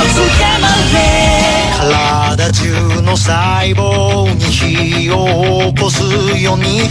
[0.00, 1.36] tots solquem el vent.
[2.36, 6.02] 体中の細胞に火を起こす
[6.40, 6.82] ように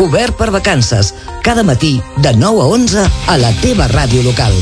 [0.00, 4.52] Obert per vacances, cada matí de 9 a 11 a la teva ràdio local.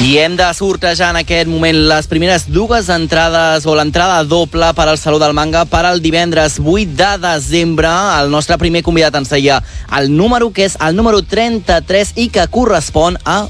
[0.00, 4.86] I hem de sortejar en aquest moment les primeres dues entrades o l'entrada doble per
[4.88, 7.90] al Saló del Manga per al divendres 8 de desembre.
[8.20, 9.60] El nostre primer convidat ens deia
[9.98, 13.46] el número que és el número 33 i que correspon a...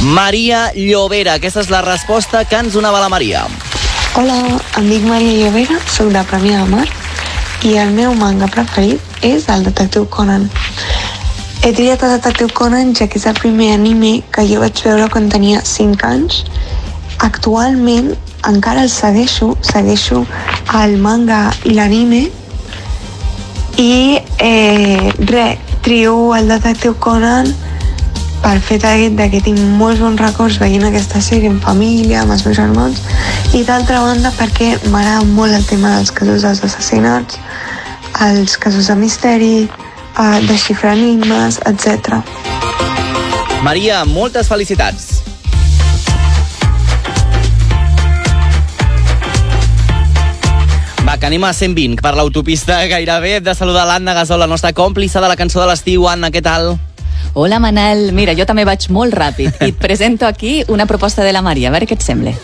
[0.00, 1.34] Maria Llobera.
[1.38, 3.46] Aquesta és la resposta que ens donava la Maria.
[4.18, 4.38] Hola,
[4.78, 6.86] em dic Maria Llobera, soc de Premià de Mar
[7.66, 10.46] i el meu manga preferit és el Detectiu Conan.
[11.62, 15.08] He triat el Detectiu Conan ja que és el primer anime que jo vaig veure
[15.12, 16.44] quan tenia 5 anys.
[17.26, 18.12] Actualment
[18.46, 20.22] encara el segueixo, segueixo
[20.78, 22.28] el manga i l'anime
[23.78, 27.50] i eh, res, trio el Detectiu Conan
[28.42, 32.36] pel fet aquest de que tinc molts bons records veient aquesta sèrie en família, amb
[32.36, 33.02] els meus germans,
[33.58, 37.38] i d'altra banda perquè m'agrada molt el tema dels casos dels assassinats,
[38.28, 39.52] els casos de misteri,
[40.18, 42.20] eh, desxifrar enigmes, etc.
[43.62, 45.22] Maria, moltes felicitats.
[51.06, 53.38] Va, que anem a 120 per l'autopista gairebé.
[53.38, 56.04] Hem de saludar l'Anna Gasol, la nostra còmplice de la cançó de l'estiu.
[56.08, 56.74] Anna, què tal?
[57.32, 58.12] Hola, Manel.
[58.12, 61.70] Mira, jo també vaig molt ràpid i et presento aquí una proposta de la Maria.
[61.70, 62.36] A veure què et sembla.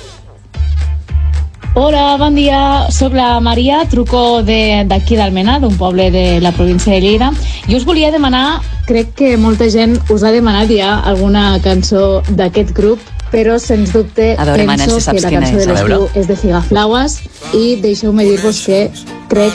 [1.77, 2.87] Hola, bon dia.
[2.91, 7.33] Soc la Maria, truco de- d'aquí d'Almenar, d'un poble de la província de Lleida.
[7.67, 12.71] I us volia demanar, crec que molta gent us ha demanat ja alguna cançó d'aquest
[12.73, 13.01] grup,
[13.33, 15.67] però sens dubte A veure, penso Manel, si saps que la cançó és.
[15.67, 17.19] de l'estiu és de Figaflaues
[17.55, 18.91] i deixeu-me dir-vos que
[19.29, 19.53] crec,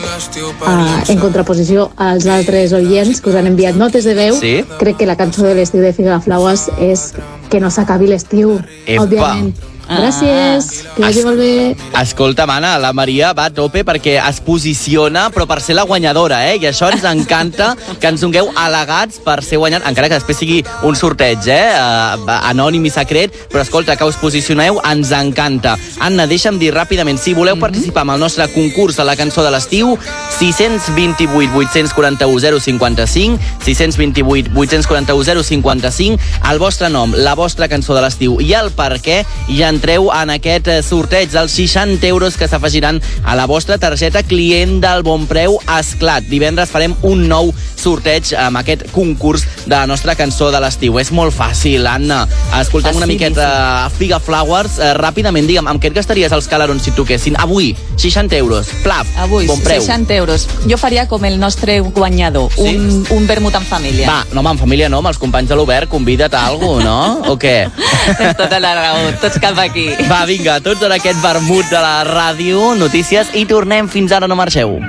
[0.68, 4.66] uh, en contraposició als altres oients que us han enviat notes de veu, Sí?
[4.78, 7.14] crec que la cançó de l'estiu de Figaflaues és
[7.50, 8.60] que no s'acabi l'estiu,
[8.98, 9.54] òbviament.
[9.90, 9.98] Ah.
[10.04, 11.76] Gràcies, que vagi molt bé.
[11.98, 16.44] Escolta, Mana, la Maria va a tope perquè es posiciona, però per ser la guanyadora,
[16.52, 16.60] eh?
[16.62, 20.60] I això ens encanta, que ens dongueu al·legats per ser guanyat, encara que després sigui
[20.86, 21.74] un sorteig, eh?
[21.74, 25.74] Uh, anònim i secret, però escolta, que us posicioneu, ens encanta.
[26.06, 29.50] Anna, deixa'm dir ràpidament, si voleu participar en el nostre concurs a la cançó de
[29.56, 29.96] l'estiu,
[30.38, 36.22] 628 841 055, 628 841 055,
[36.54, 40.34] el vostre nom, la vostra cançó de l'estiu i el per què, i entreu en
[40.34, 45.24] aquest eh, sorteig dels 60 euros que s'afegiran a la vostra targeta client del bon
[45.30, 46.26] preu Esclat.
[46.28, 50.98] Divendres farem un nou sorteig amb aquest concurs de la nostra cançó de l'estiu.
[51.00, 52.26] És molt fàcil, Anna.
[52.60, 54.80] Escoltem una miqueta Figa Flowers.
[54.84, 57.40] Eh, ràpidament, digue'm, amb què et gastaries els calarons si toquessin?
[57.40, 58.74] Avui, 60 euros.
[58.84, 59.80] Plaf, Avui, bon preu.
[59.80, 60.48] 60 euros.
[60.68, 62.76] Jo faria com el nostre guanyador, Sí?
[62.76, 64.10] un, un vermut en família.
[64.12, 67.00] Va, no, home, en família no, amb els companys de l'Obert, convida't a algú, no?
[67.32, 67.56] O què?
[68.20, 69.88] Tens tota la raó, tots cap aquí.
[70.10, 74.38] Va, vinga, tots en aquest vermut de la ràdio, notícies, i tornem fins ara, no
[74.40, 74.80] marxeu.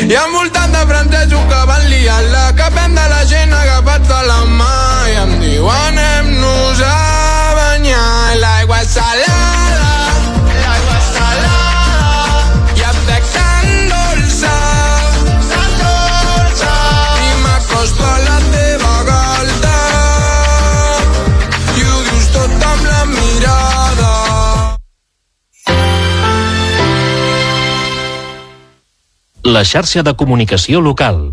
[0.00, 4.20] Hi ha voltant de francesos que van liar-la, que ven de la gent agafats a
[4.28, 4.74] la mà
[5.10, 6.94] i em diu anem-nos a
[7.58, 8.36] banyar.
[8.40, 9.59] L'aigua salada,
[29.42, 31.32] La xarxa de comunicació local.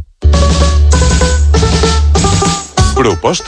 [2.96, 3.44] Propostes